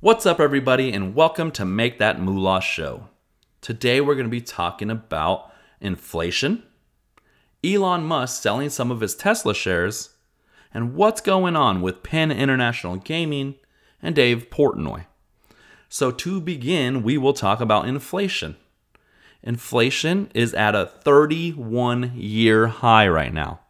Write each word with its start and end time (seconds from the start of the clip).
What's 0.00 0.26
up, 0.26 0.38
everybody, 0.38 0.92
and 0.92 1.12
welcome 1.12 1.50
to 1.50 1.64
Make 1.64 1.98
That 1.98 2.20
Moolah 2.20 2.60
Show. 2.60 3.08
Today, 3.60 4.00
we're 4.00 4.14
going 4.14 4.28
to 4.28 4.30
be 4.30 4.40
talking 4.40 4.90
about 4.90 5.52
inflation, 5.80 6.62
Elon 7.64 8.04
Musk 8.04 8.40
selling 8.40 8.70
some 8.70 8.92
of 8.92 9.00
his 9.00 9.16
Tesla 9.16 9.56
shares, 9.56 10.10
and 10.72 10.94
what's 10.94 11.20
going 11.20 11.56
on 11.56 11.82
with 11.82 12.04
Penn 12.04 12.30
International 12.30 12.94
Gaming 12.94 13.56
and 14.00 14.14
Dave 14.14 14.50
Portnoy. 14.50 15.06
So, 15.88 16.12
to 16.12 16.40
begin, 16.40 17.02
we 17.02 17.18
will 17.18 17.32
talk 17.32 17.60
about 17.60 17.88
inflation. 17.88 18.56
Inflation 19.42 20.30
is 20.32 20.54
at 20.54 20.76
a 20.76 20.86
31 20.86 22.12
year 22.14 22.68
high 22.68 23.08
right 23.08 23.34
now. 23.34 23.62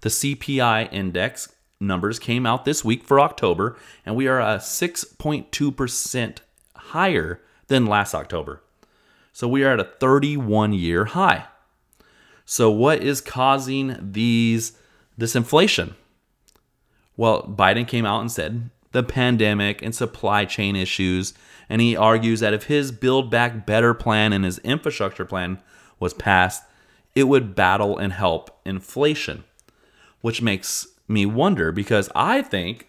The 0.00 0.08
CPI 0.08 0.92
index 0.92 1.54
numbers 1.80 2.18
came 2.18 2.46
out 2.46 2.64
this 2.64 2.84
week 2.84 3.04
for 3.04 3.20
October, 3.20 3.76
and 4.04 4.16
we 4.16 4.26
are 4.26 4.40
a 4.40 4.58
6.2% 4.58 6.38
higher 6.74 7.40
than 7.68 7.86
last 7.86 8.14
October. 8.14 8.62
So 9.32 9.46
we 9.48 9.64
are 9.64 9.72
at 9.72 9.80
a 9.80 9.84
31 9.84 10.72
year 10.72 11.06
high. 11.06 11.46
So 12.44 12.70
what 12.70 13.02
is 13.02 13.20
causing 13.20 13.96
these 14.00 14.72
this 15.18 15.36
inflation? 15.36 15.94
Well, 17.16 17.42
Biden 17.42 17.88
came 17.88 18.06
out 18.06 18.20
and 18.20 18.30
said 18.30 18.70
the 18.92 19.02
pandemic 19.02 19.82
and 19.82 19.94
supply 19.94 20.44
chain 20.44 20.76
issues, 20.76 21.34
and 21.68 21.80
he 21.80 21.96
argues 21.96 22.40
that 22.40 22.54
if 22.54 22.64
his 22.64 22.92
build 22.92 23.30
back 23.30 23.66
better 23.66 23.92
plan 23.94 24.32
and 24.32 24.44
his 24.44 24.58
infrastructure 24.58 25.24
plan 25.24 25.60
was 25.98 26.14
passed, 26.14 26.62
it 27.14 27.24
would 27.24 27.54
battle 27.54 27.98
and 27.98 28.12
help 28.12 28.60
inflation, 28.64 29.44
which 30.20 30.40
makes 30.40 30.86
me 31.08 31.26
wonder 31.26 31.72
because 31.72 32.10
I 32.14 32.42
think 32.42 32.88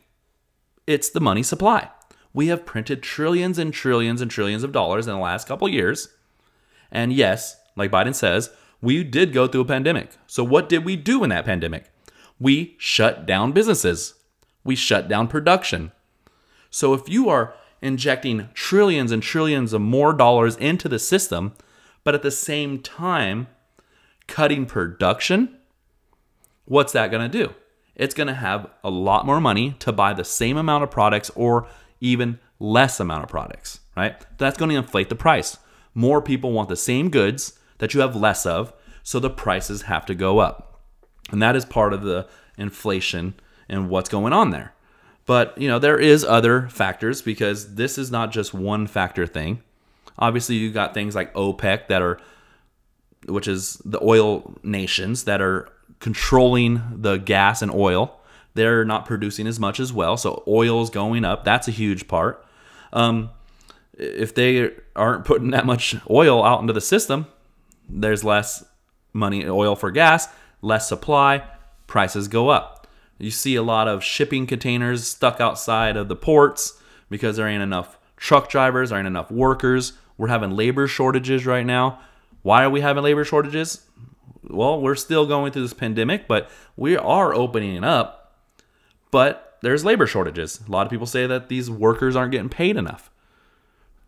it's 0.85 1.09
the 1.09 1.19
money 1.19 1.43
supply. 1.43 1.89
We 2.33 2.47
have 2.47 2.65
printed 2.65 3.03
trillions 3.03 3.57
and 3.57 3.73
trillions 3.73 4.21
and 4.21 4.29
trillions 4.29 4.63
of 4.63 4.71
dollars 4.71 5.07
in 5.07 5.13
the 5.13 5.19
last 5.19 5.47
couple 5.47 5.67
years. 5.67 6.09
And 6.91 7.11
yes, 7.13 7.59
like 7.75 7.91
Biden 7.91 8.15
says, 8.15 8.51
we 8.81 9.03
did 9.03 9.33
go 9.33 9.47
through 9.47 9.61
a 9.61 9.65
pandemic. 9.65 10.11
So, 10.27 10.43
what 10.43 10.69
did 10.69 10.85
we 10.85 10.95
do 10.95 11.23
in 11.23 11.29
that 11.29 11.45
pandemic? 11.45 11.85
We 12.39 12.75
shut 12.77 13.25
down 13.25 13.51
businesses, 13.51 14.13
we 14.63 14.75
shut 14.75 15.07
down 15.07 15.27
production. 15.27 15.91
So, 16.69 16.93
if 16.93 17.09
you 17.09 17.29
are 17.29 17.55
injecting 17.81 18.49
trillions 18.53 19.11
and 19.11 19.21
trillions 19.21 19.73
of 19.73 19.81
more 19.81 20.13
dollars 20.13 20.55
into 20.57 20.89
the 20.89 20.99
system, 20.99 21.53
but 22.03 22.15
at 22.15 22.23
the 22.23 22.31
same 22.31 22.79
time 22.79 23.47
cutting 24.27 24.65
production, 24.65 25.57
what's 26.65 26.93
that 26.93 27.11
going 27.11 27.29
to 27.29 27.45
do? 27.45 27.53
It's 27.97 28.13
going 28.13 28.27
to 28.27 28.33
have 28.33 28.69
a 28.83 28.89
lot 28.89 29.25
more 29.25 29.41
money 29.41 29.75
to 29.79 29.91
buy 29.91 30.13
the 30.13 30.23
same 30.23 30.55
amount 30.55 30.83
of 30.83 30.91
products 30.91 31.29
or 31.35 31.67
even 31.99 32.39
less 32.59 32.99
amount 32.99 33.23
of 33.23 33.29
products, 33.29 33.81
right? 33.97 34.15
That's 34.37 34.57
going 34.57 34.69
to 34.69 34.77
inflate 34.77 35.09
the 35.09 35.15
price. 35.15 35.57
More 35.93 36.21
people 36.21 36.53
want 36.53 36.69
the 36.69 36.75
same 36.75 37.09
goods 37.09 37.57
that 37.79 37.93
you 37.93 37.99
have 38.01 38.15
less 38.15 38.45
of, 38.45 38.71
so 39.03 39.19
the 39.19 39.29
prices 39.29 39.83
have 39.83 40.05
to 40.05 40.15
go 40.15 40.39
up. 40.39 40.79
And 41.31 41.41
that 41.41 41.55
is 41.55 41.65
part 41.65 41.91
of 41.91 42.03
the 42.03 42.27
inflation 42.57 43.33
and 43.67 43.89
what's 43.89 44.09
going 44.09 44.31
on 44.31 44.51
there. 44.51 44.73
But, 45.25 45.57
you 45.57 45.67
know, 45.67 45.79
there 45.79 45.99
is 45.99 46.23
other 46.23 46.69
factors 46.69 47.21
because 47.21 47.75
this 47.75 47.97
is 47.97 48.11
not 48.11 48.31
just 48.31 48.53
one 48.53 48.87
factor 48.87 49.27
thing. 49.27 49.61
Obviously, 50.19 50.55
you 50.55 50.71
got 50.71 50.93
things 50.93 51.15
like 51.15 51.33
OPEC 51.33 51.87
that 51.87 52.01
are 52.01 52.19
which 53.25 53.47
is 53.47 53.81
the 53.83 54.01
oil 54.01 54.53
nations 54.63 55.25
that 55.25 55.41
are 55.41 55.67
controlling 55.99 56.81
the 57.01 57.17
gas 57.17 57.61
and 57.61 57.71
oil. 57.71 58.19
They're 58.53 58.85
not 58.85 59.05
producing 59.05 59.47
as 59.47 59.59
much 59.59 59.79
as 59.79 59.93
well, 59.93 60.17
so 60.17 60.43
oil 60.47 60.81
is 60.81 60.89
going 60.89 61.25
up. 61.25 61.43
That's 61.43 61.67
a 61.67 61.71
huge 61.71 62.07
part. 62.07 62.43
Um, 62.91 63.29
if 63.93 64.33
they 64.33 64.71
aren't 64.95 65.25
putting 65.25 65.51
that 65.51 65.65
much 65.65 65.95
oil 66.09 66.43
out 66.43 66.61
into 66.61 66.73
the 66.73 66.81
system, 66.81 67.27
there's 67.89 68.23
less 68.23 68.63
money 69.13 69.47
oil 69.47 69.75
for 69.75 69.91
gas, 69.91 70.27
less 70.61 70.87
supply, 70.87 71.43
prices 71.87 72.27
go 72.27 72.49
up. 72.49 72.87
You 73.17 73.31
see 73.31 73.55
a 73.55 73.63
lot 73.63 73.87
of 73.87 74.03
shipping 74.03 74.45
containers 74.45 75.07
stuck 75.07 75.41
outside 75.41 75.97
of 75.97 76.07
the 76.07 76.15
ports 76.15 76.79
because 77.09 77.37
there 77.37 77.47
ain't 77.47 77.63
enough 77.63 77.97
truck 78.15 78.49
drivers, 78.49 78.89
there 78.89 78.99
ain't 78.99 79.07
enough 79.07 79.31
workers. 79.31 79.93
We're 80.17 80.27
having 80.27 80.51
labor 80.51 80.87
shortages 80.87 81.45
right 81.45 81.65
now. 81.65 81.99
Why 82.41 82.63
are 82.63 82.69
we 82.69 82.81
having 82.81 83.03
labor 83.03 83.23
shortages? 83.23 83.85
Well, 84.49 84.81
we're 84.81 84.95
still 84.95 85.25
going 85.25 85.51
through 85.51 85.63
this 85.63 85.73
pandemic, 85.73 86.27
but 86.27 86.49
we 86.75 86.97
are 86.97 87.33
opening 87.33 87.83
up. 87.83 88.39
But 89.11 89.57
there's 89.61 89.85
labor 89.85 90.07
shortages. 90.07 90.61
A 90.67 90.71
lot 90.71 90.85
of 90.85 90.91
people 90.91 91.07
say 91.07 91.27
that 91.27 91.49
these 91.49 91.69
workers 91.69 92.15
aren't 92.15 92.31
getting 92.31 92.49
paid 92.49 92.77
enough. 92.77 93.09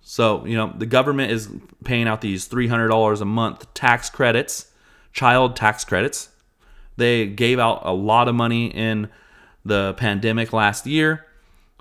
So, 0.01 0.45
you 0.45 0.55
know, 0.55 0.73
the 0.77 0.85
government 0.85 1.31
is 1.31 1.49
paying 1.83 2.07
out 2.07 2.21
these 2.21 2.47
$300 2.47 3.21
a 3.21 3.25
month 3.25 3.73
tax 3.73 4.09
credits, 4.09 4.71
child 5.11 5.55
tax 5.55 5.83
credits. 5.83 6.29
They 6.97 7.27
gave 7.27 7.59
out 7.59 7.81
a 7.83 7.93
lot 7.93 8.27
of 8.27 8.35
money 8.35 8.67
in 8.67 9.09
the 9.65 9.93
pandemic 9.95 10.53
last 10.53 10.85
year. 10.85 11.25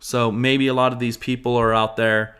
So 0.00 0.30
maybe 0.30 0.66
a 0.66 0.74
lot 0.74 0.92
of 0.92 0.98
these 0.98 1.16
people 1.16 1.56
are 1.56 1.74
out 1.74 1.96
there 1.96 2.36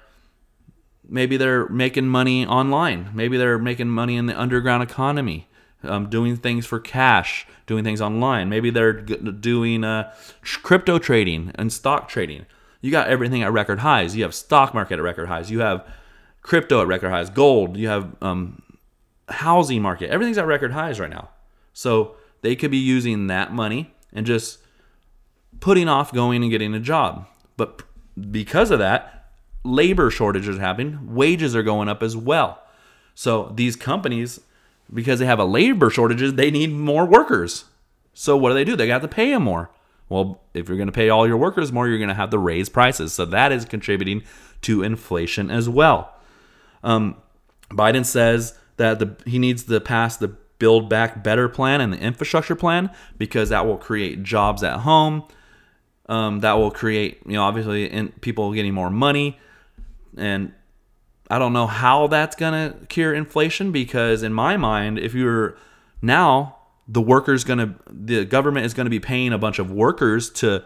maybe 1.09 1.37
they're 1.37 1.69
making 1.69 2.07
money 2.07 2.47
online. 2.47 3.11
Maybe 3.15 3.37
they're 3.37 3.59
making 3.59 3.89
money 3.89 4.17
in 4.17 4.27
the 4.27 4.39
underground 4.39 4.83
economy 4.83 5.48
um, 5.83 6.09
doing 6.09 6.37
things 6.37 6.67
for 6.67 6.81
cash, 6.81 7.47
doing 7.67 7.85
things 7.85 8.01
online. 8.01 8.49
Maybe 8.49 8.71
they're 8.71 8.93
doing 8.93 9.85
uh, 9.85 10.13
crypto 10.63 10.99
trading 10.99 11.53
and 11.55 11.73
stock 11.73 12.09
trading. 12.09 12.47
You 12.81 12.91
got 12.91 13.09
everything 13.09 13.43
at 13.43 13.53
record 13.53 13.81
highs. 13.81 14.17
You 14.17 14.23
have 14.23 14.35
stock 14.35 14.75
market 14.75 14.95
at 14.95 15.03
record 15.03 15.29
highs. 15.29 15.51
You 15.51 15.61
have 15.61 15.87
crypto 16.43 16.81
at 16.81 16.87
record 16.87 17.11
highs. 17.11 17.31
Gold. 17.31 17.77
You 17.77 17.89
have 17.89 18.17
um, 18.23 18.63
housing 19.29 19.83
market. 19.83 20.11
Everything's 20.11 20.39
at 20.39 20.47
record 20.47 20.73
highs 20.73 21.01
right 21.01 21.11
now. 21.11 21.31
So 21.73 22.17
they 22.43 22.57
could 22.57 22.71
be 22.71 22.79
using 22.79 23.27
that 23.29 23.53
money 23.53 23.95
and 24.13 24.27
just 24.27 24.59
putting 25.61 25.89
off 25.89 26.13
going 26.13 26.43
and 26.43 26.51
getting 26.51 26.75
a 26.75 26.81
job. 26.81 27.27
But 27.57 27.83
because 28.31 28.71
of 28.71 28.79
that, 28.79 29.33
labor 29.65 30.11
shortages 30.11 30.59
happening. 30.59 31.15
Wages 31.15 31.55
are 31.57 31.63
going 31.63 31.89
up 31.89 32.03
as 32.03 32.17
well. 32.17 32.63
So 33.15 33.53
these 33.57 33.75
companies 33.75 34.41
because 34.93 35.19
they 35.19 35.27
have 35.27 35.39
a 35.39 35.45
labor 35.45 35.91
shortages, 35.91 36.35
they 36.35 36.51
need 36.51 36.73
more 36.73 37.05
workers. 37.05 37.65
So 38.15 38.37
what 38.37 38.51
do 38.51 38.55
they 38.55 38.65
do? 38.65 38.77
They 38.77 38.87
got 38.87 39.03
to 39.03 39.09
pay 39.09 39.31
them 39.31 39.45
more. 39.45 39.71
Well, 40.09 40.41
if 40.55 40.69
you're 40.69 40.79
going 40.79 40.89
to 40.89 40.93
pay 40.93 41.11
all 41.11 41.27
your 41.27 41.37
workers 41.37 41.71
more, 41.71 41.87
you're 41.87 41.99
going 41.99 42.09
to 42.09 42.15
have 42.15 42.31
to 42.31 42.39
raise 42.39 42.69
prices. 42.69 43.13
So 43.13 43.25
that 43.27 43.53
is 43.53 43.65
contributing 43.65 44.23
to 44.63 44.83
inflation 44.83 45.51
as 45.51 45.69
well. 45.69 46.15
Um, 46.83 47.17
Biden 47.71 48.05
says 48.05 48.59
that 48.77 48.99
the, 48.99 49.17
he 49.27 49.39
needs 49.39 49.65
to 49.65 49.81
pass 49.81 50.17
the 50.17 50.29
Build 50.59 50.89
Back 50.89 51.23
Better 51.23 51.49
plan 51.49 51.81
and 51.81 51.93
the 51.93 51.99
infrastructure 51.99 52.57
plan 52.57 52.91
because 53.17 53.51
that 53.51 53.67
will 53.67 53.77
create 53.77 54.23
jobs 54.23 54.63
at 54.63 54.81
home. 54.81 55.25
Um, 56.07 56.41
that 56.41 56.55
will 56.55 56.71
create, 56.71 57.21
you 57.27 57.35
know, 57.35 57.43
obviously 57.43 57.85
in, 57.85 58.09
people 58.09 58.53
getting 58.55 58.73
more 58.73 58.91
money 58.91 59.39
and 60.17 60.53
I 61.31 61.39
don't 61.39 61.53
know 61.53 61.67
how 61.67 62.07
that's 62.07 62.37
going 62.37 62.53
to 62.73 62.87
cure 62.87 63.15
inflation 63.15 63.71
because 63.73 64.23
in 64.23 64.33
my 64.33 64.57
mind, 64.57 64.99
if 64.99 65.15
you're 65.15 65.57
now 66.01 66.57
the 66.87 67.03
workers 67.03 67.45
going 67.45 67.59
to 67.59 67.75
the 67.91 68.25
government 68.25 68.65
is 68.65 68.73
going 68.73 68.87
to 68.87 68.91
be 68.91 69.01
paying 69.01 69.33
a 69.33 69.39
bunch 69.39 69.59
of 69.59 69.71
workers 69.71 70.31
to 70.31 70.65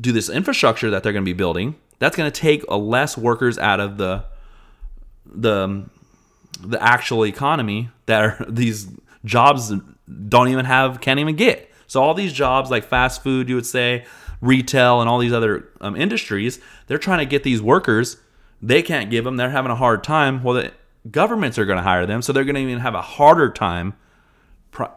do 0.00 0.10
this 0.10 0.28
infrastructure 0.28 0.90
that 0.90 1.02
they're 1.02 1.12
going 1.12 1.24
to 1.24 1.28
be 1.28 1.32
building, 1.32 1.76
that's 2.00 2.16
going 2.16 2.30
to 2.30 2.40
take 2.40 2.64
a 2.68 2.76
less 2.76 3.16
workers 3.16 3.56
out 3.58 3.80
of 3.80 3.98
the 3.98 4.24
the 5.24 5.88
the 6.60 6.82
actual 6.82 7.24
economy 7.24 7.90
that 8.06 8.22
are 8.22 8.46
these 8.48 8.88
jobs 9.24 9.72
don't 10.28 10.48
even 10.48 10.64
have 10.64 11.00
can't 11.00 11.20
even 11.20 11.36
get. 11.36 11.70
So 11.86 12.02
all 12.02 12.14
these 12.14 12.32
jobs 12.32 12.70
like 12.70 12.84
fast 12.84 13.22
food, 13.22 13.48
you 13.48 13.54
would 13.54 13.66
say, 13.66 14.04
retail, 14.40 15.00
and 15.00 15.08
all 15.08 15.18
these 15.18 15.32
other 15.32 15.68
um, 15.80 15.94
industries, 15.94 16.58
they're 16.86 16.98
trying 16.98 17.20
to 17.20 17.26
get 17.26 17.44
these 17.44 17.62
workers 17.62 18.16
they 18.62 18.82
can't 18.82 19.10
give 19.10 19.24
them. 19.24 19.36
They're 19.36 19.50
having 19.50 19.70
a 19.70 19.76
hard 19.76 20.04
time. 20.04 20.42
Well, 20.42 20.54
the 20.54 20.72
governments 21.10 21.58
are 21.58 21.64
going 21.64 21.76
to 21.76 21.82
hire 21.82 22.06
them, 22.06 22.22
so 22.22 22.32
they're 22.32 22.44
going 22.44 22.54
to 22.54 22.60
even 22.60 22.80
have 22.80 22.94
a 22.94 23.02
harder 23.02 23.50
time. 23.50 23.94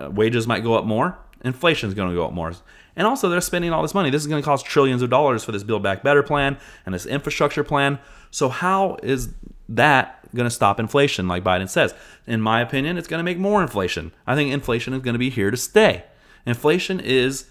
Wages 0.02 0.48
might 0.48 0.64
go 0.64 0.76
up 0.76 0.86
more. 0.86 1.18
Inflation 1.44 1.88
is 1.88 1.94
going 1.94 2.10
to 2.10 2.16
go 2.16 2.26
up 2.26 2.34
more. 2.34 2.54
And 2.96 3.06
also, 3.06 3.30
they're 3.30 3.42
spending 3.42 3.72
all 3.72 3.84
this 3.84 3.94
money. 3.94 4.10
This 4.10 4.24
is 4.24 4.28
going 4.28 4.42
to 4.42 4.46
cost 4.46 4.66
trillions 4.66 5.02
of 5.02 5.10
dollars 5.10 5.44
for 5.44 5.52
this 5.52 5.64
Build 5.64 5.84
Back 5.84 6.02
Better 6.02 6.24
plan 6.24 6.58
and 6.86 6.96
this 6.96 7.06
infrastructure 7.06 7.64
plan. 7.64 8.00
So, 8.32 8.50
how 8.50 8.98
is 9.04 9.34
that 9.70 10.20
going 10.34 10.48
to 10.48 10.54
stop 10.54 10.80
inflation, 10.80 11.28
like 11.28 11.44
Biden 11.44 11.70
says? 11.70 11.94
In 12.26 12.42
my 12.42 12.62
opinion, 12.62 12.98
it's 12.98 13.08
going 13.08 13.20
to 13.20 13.24
make 13.24 13.38
more 13.38 13.62
inflation. 13.62 14.14
I 14.26 14.34
think 14.34 14.52
inflation 14.52 14.94
is 14.94 15.02
going 15.02 15.14
to 15.14 15.20
be 15.20 15.30
here 15.30 15.52
to 15.52 15.58
stay. 15.58 16.06
Inflation 16.46 17.00
is 17.00 17.46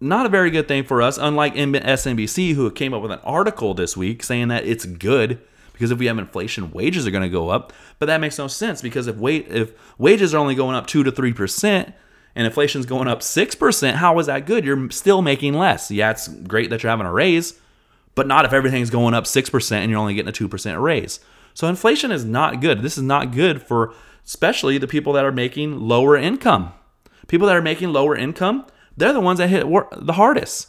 not 0.00 0.26
a 0.26 0.28
very 0.28 0.50
good 0.50 0.68
thing 0.68 0.84
for 0.84 1.00
us, 1.00 1.18
unlike 1.18 1.54
MSNBC, 1.54 2.54
who 2.54 2.70
came 2.70 2.92
up 2.92 3.02
with 3.02 3.12
an 3.12 3.20
article 3.24 3.74
this 3.74 3.96
week 3.96 4.22
saying 4.22 4.48
that 4.48 4.66
it's 4.66 4.84
good 4.84 5.40
because 5.72 5.90
if 5.90 5.98
we 5.98 6.06
have 6.06 6.18
inflation, 6.18 6.70
wages 6.70 7.06
are 7.06 7.10
going 7.10 7.22
to 7.22 7.28
go 7.28 7.50
up. 7.50 7.72
But 7.98 8.06
that 8.06 8.20
makes 8.20 8.38
no 8.38 8.46
sense 8.46 8.82
because 8.82 9.06
if 9.06 9.16
wait 9.16 9.48
if 9.48 9.72
wages 9.98 10.34
are 10.34 10.38
only 10.38 10.54
going 10.54 10.76
up 10.76 10.86
two 10.86 11.02
to 11.02 11.10
three 11.10 11.32
percent 11.32 11.94
and 12.34 12.46
inflation's 12.46 12.86
going 12.86 13.08
up 13.08 13.22
six 13.22 13.54
percent, 13.54 13.96
how 13.98 14.18
is 14.18 14.26
that 14.26 14.46
good? 14.46 14.64
You're 14.64 14.90
still 14.90 15.22
making 15.22 15.54
less. 15.54 15.90
Yeah, 15.90 16.10
it's 16.10 16.28
great 16.28 16.70
that 16.70 16.82
you're 16.82 16.90
having 16.90 17.06
a 17.06 17.12
raise, 17.12 17.58
but 18.14 18.26
not 18.26 18.44
if 18.44 18.52
everything's 18.52 18.90
going 18.90 19.14
up 19.14 19.24
6% 19.24 19.72
and 19.72 19.90
you're 19.90 20.00
only 20.00 20.14
getting 20.14 20.30
a 20.30 20.32
2% 20.32 20.82
raise. 20.82 21.20
So 21.54 21.68
inflation 21.68 22.10
is 22.10 22.24
not 22.24 22.60
good. 22.60 22.82
This 22.82 22.98
is 22.98 23.04
not 23.04 23.32
good 23.32 23.62
for 23.62 23.94
especially 24.26 24.76
the 24.76 24.88
people 24.88 25.12
that 25.12 25.24
are 25.24 25.32
making 25.32 25.78
lower 25.78 26.16
income. 26.16 26.72
People 27.28 27.46
that 27.46 27.56
are 27.56 27.62
making 27.62 27.92
lower 27.92 28.16
income, 28.16 28.66
they're 28.96 29.12
the 29.12 29.20
ones 29.20 29.38
that 29.38 29.48
hit 29.48 29.66
the 29.68 30.12
hardest. 30.14 30.68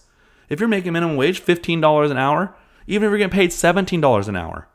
If 0.50 0.60
you're 0.60 0.70
making 0.70 0.94
minimum 0.94 1.18
wage 1.18 1.44
$15 1.44 2.12
an 2.12 2.18
hour, 2.18 2.56
even 2.88 3.06
if 3.06 3.10
you're 3.10 3.18
getting 3.18 3.32
paid 3.32 3.52
$17 3.52 4.28
an 4.28 4.36
hour, 4.36 4.68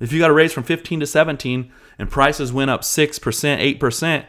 if 0.00 0.12
you 0.12 0.18
got 0.18 0.30
a 0.30 0.34
raise 0.34 0.52
from 0.52 0.64
15 0.64 1.00
to 1.00 1.06
17 1.06 1.72
and 1.98 2.10
prices 2.10 2.52
went 2.52 2.70
up 2.70 2.82
6%, 2.82 3.78
8%, 3.78 4.26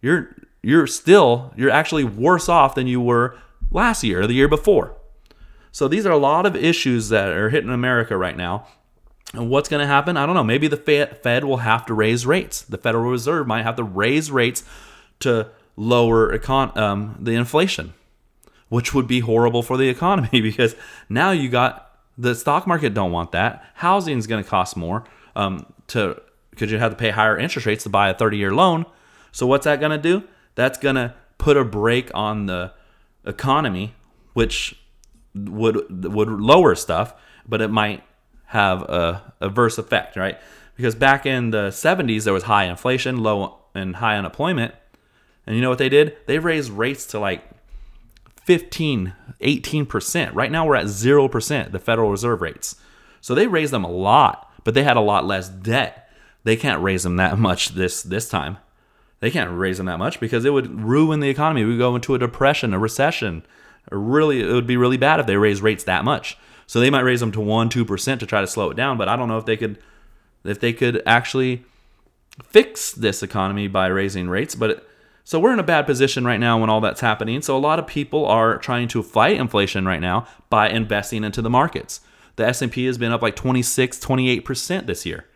you're 0.00 0.36
you're 0.64 0.86
still 0.86 1.52
you're 1.56 1.70
actually 1.70 2.04
worse 2.04 2.48
off 2.48 2.74
than 2.74 2.86
you 2.86 3.00
were 3.00 3.36
last 3.70 4.04
year 4.04 4.22
or 4.22 4.26
the 4.26 4.34
year 4.34 4.48
before. 4.48 4.96
So 5.70 5.88
these 5.88 6.04
are 6.04 6.12
a 6.12 6.18
lot 6.18 6.44
of 6.44 6.54
issues 6.54 7.08
that 7.08 7.28
are 7.28 7.50
hitting 7.50 7.70
America 7.70 8.16
right 8.16 8.36
now. 8.36 8.66
And 9.32 9.48
what's 9.48 9.68
going 9.68 9.80
to 9.80 9.86
happen? 9.86 10.16
I 10.16 10.26
don't 10.26 10.34
know. 10.34 10.44
Maybe 10.44 10.68
the 10.68 10.76
Fed 10.76 11.44
will 11.44 11.58
have 11.58 11.86
to 11.86 11.94
raise 11.94 12.26
rates. 12.26 12.62
The 12.62 12.76
Federal 12.76 13.10
Reserve 13.10 13.46
might 13.46 13.62
have 13.62 13.76
to 13.76 13.82
raise 13.82 14.30
rates 14.30 14.62
to 15.20 15.48
lower 15.76 16.36
econ- 16.36 16.76
um, 16.76 17.16
the 17.20 17.32
inflation, 17.32 17.94
which 18.68 18.94
would 18.94 19.06
be 19.06 19.20
horrible 19.20 19.62
for 19.62 19.76
the 19.76 19.88
economy 19.88 20.40
because 20.40 20.74
now 21.08 21.30
you 21.30 21.48
got 21.48 21.92
the 22.18 22.34
stock 22.34 22.66
market 22.66 22.94
don't 22.94 23.12
want 23.12 23.32
that. 23.32 23.64
Housing 23.74 24.18
is 24.18 24.26
going 24.26 24.42
to 24.42 24.48
cost 24.48 24.76
more 24.76 25.04
um, 25.34 25.72
to 25.88 26.20
because 26.50 26.70
you 26.70 26.78
have 26.78 26.92
to 26.92 26.96
pay 26.96 27.10
higher 27.10 27.38
interest 27.38 27.66
rates 27.66 27.84
to 27.84 27.88
buy 27.88 28.10
a 28.10 28.14
30 28.14 28.36
year 28.36 28.52
loan. 28.52 28.84
So 29.30 29.46
what's 29.46 29.64
that 29.64 29.80
going 29.80 29.92
to 29.92 29.98
do? 29.98 30.24
That's 30.54 30.78
going 30.78 30.96
to 30.96 31.14
put 31.38 31.56
a 31.56 31.64
brake 31.64 32.10
on 32.14 32.46
the 32.46 32.72
economy, 33.24 33.94
which 34.34 34.76
would 35.34 36.04
would 36.12 36.28
lower 36.28 36.74
stuff, 36.74 37.14
but 37.48 37.62
it 37.62 37.68
might 37.68 38.02
have 38.46 38.82
a 38.82 39.32
adverse 39.40 39.78
effect, 39.78 40.16
right? 40.16 40.38
Because 40.76 40.94
back 40.94 41.24
in 41.24 41.50
the 41.50 41.68
70s 41.68 42.24
there 42.24 42.34
was 42.34 42.44
high 42.44 42.64
inflation, 42.64 43.22
low 43.22 43.58
and 43.74 43.96
high 43.96 44.16
unemployment. 44.16 44.74
And 45.46 45.56
you 45.56 45.62
know 45.62 45.68
what 45.68 45.78
they 45.78 45.88
did? 45.88 46.16
They 46.26 46.38
raised 46.38 46.70
rates 46.70 47.06
to 47.08 47.18
like 47.18 47.44
15, 48.44 49.12
18%. 49.40 50.34
Right 50.34 50.50
now 50.50 50.66
we're 50.66 50.76
at 50.76 50.86
0%, 50.86 51.72
the 51.72 51.78
Federal 51.78 52.10
Reserve 52.10 52.40
rates. 52.40 52.76
So 53.20 53.34
they 53.34 53.46
raised 53.46 53.72
them 53.72 53.84
a 53.84 53.90
lot, 53.90 54.52
but 54.64 54.74
they 54.74 54.82
had 54.82 54.96
a 54.96 55.00
lot 55.00 55.26
less 55.26 55.48
debt. 55.48 56.10
They 56.44 56.56
can't 56.56 56.82
raise 56.82 57.04
them 57.04 57.16
that 57.16 57.38
much 57.38 57.70
this 57.70 58.02
this 58.02 58.28
time. 58.28 58.58
They 59.20 59.30
can't 59.30 59.56
raise 59.56 59.76
them 59.76 59.86
that 59.86 60.00
much 60.00 60.18
because 60.18 60.44
it 60.44 60.52
would 60.52 60.80
ruin 60.80 61.20
the 61.20 61.28
economy. 61.28 61.64
We 61.64 61.78
go 61.78 61.94
into 61.94 62.16
a 62.16 62.18
depression, 62.18 62.74
a 62.74 62.78
recession. 62.80 63.44
Really, 63.92 64.40
it 64.40 64.52
would 64.52 64.66
be 64.66 64.76
really 64.76 64.96
bad 64.96 65.20
if 65.20 65.26
they 65.26 65.36
raise 65.36 65.62
rates 65.62 65.84
that 65.84 66.04
much. 66.04 66.36
So 66.66 66.80
they 66.80 66.90
might 66.90 67.02
raise 67.02 67.20
them 67.20 67.30
to 67.32 67.40
one, 67.40 67.68
two 67.68 67.84
percent 67.84 68.18
to 68.20 68.26
try 68.26 68.40
to 68.40 68.46
slow 68.48 68.70
it 68.70 68.76
down. 68.76 68.98
But 68.98 69.08
I 69.08 69.14
don't 69.14 69.28
know 69.28 69.38
if 69.38 69.46
they 69.46 69.56
could, 69.56 69.78
if 70.44 70.58
they 70.58 70.72
could 70.72 71.00
actually 71.06 71.64
fix 72.42 72.90
this 72.90 73.22
economy 73.22 73.68
by 73.68 73.86
raising 73.86 74.28
rates. 74.28 74.56
But 74.56 74.88
so 75.24 75.38
we're 75.38 75.52
in 75.52 75.58
a 75.58 75.64
bad 75.64 75.86
position 75.86 76.24
right 76.24 76.40
now 76.40 76.58
when 76.58 76.68
all 76.68 76.80
that's 76.80 77.00
happening. 77.00 77.42
So 77.42 77.56
a 77.56 77.58
lot 77.58 77.78
of 77.78 77.86
people 77.86 78.26
are 78.26 78.58
trying 78.58 78.88
to 78.88 79.02
fight 79.02 79.36
inflation 79.36 79.86
right 79.86 80.00
now 80.00 80.26
by 80.50 80.68
investing 80.68 81.24
into 81.24 81.40
the 81.40 81.50
markets. 81.50 82.00
The 82.36 82.46
S&P 82.46 82.86
has 82.86 82.98
been 82.98 83.12
up 83.12 83.22
like 83.22 83.36
26, 83.36 83.98
28% 84.00 84.86
this 84.86 85.06
year. 85.06 85.26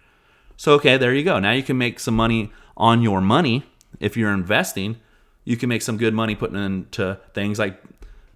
So 0.56 0.72
okay, 0.74 0.96
there 0.96 1.14
you 1.14 1.22
go. 1.22 1.38
Now 1.38 1.52
you 1.52 1.62
can 1.62 1.78
make 1.78 2.00
some 2.00 2.16
money 2.16 2.50
on 2.76 3.02
your 3.02 3.20
money 3.20 3.64
if 4.00 4.16
you're 4.16 4.32
investing, 4.32 4.96
you 5.44 5.56
can 5.56 5.68
make 5.68 5.82
some 5.82 5.96
good 5.96 6.14
money 6.14 6.34
putting 6.34 6.62
into 6.62 7.18
things 7.34 7.58
like 7.58 7.80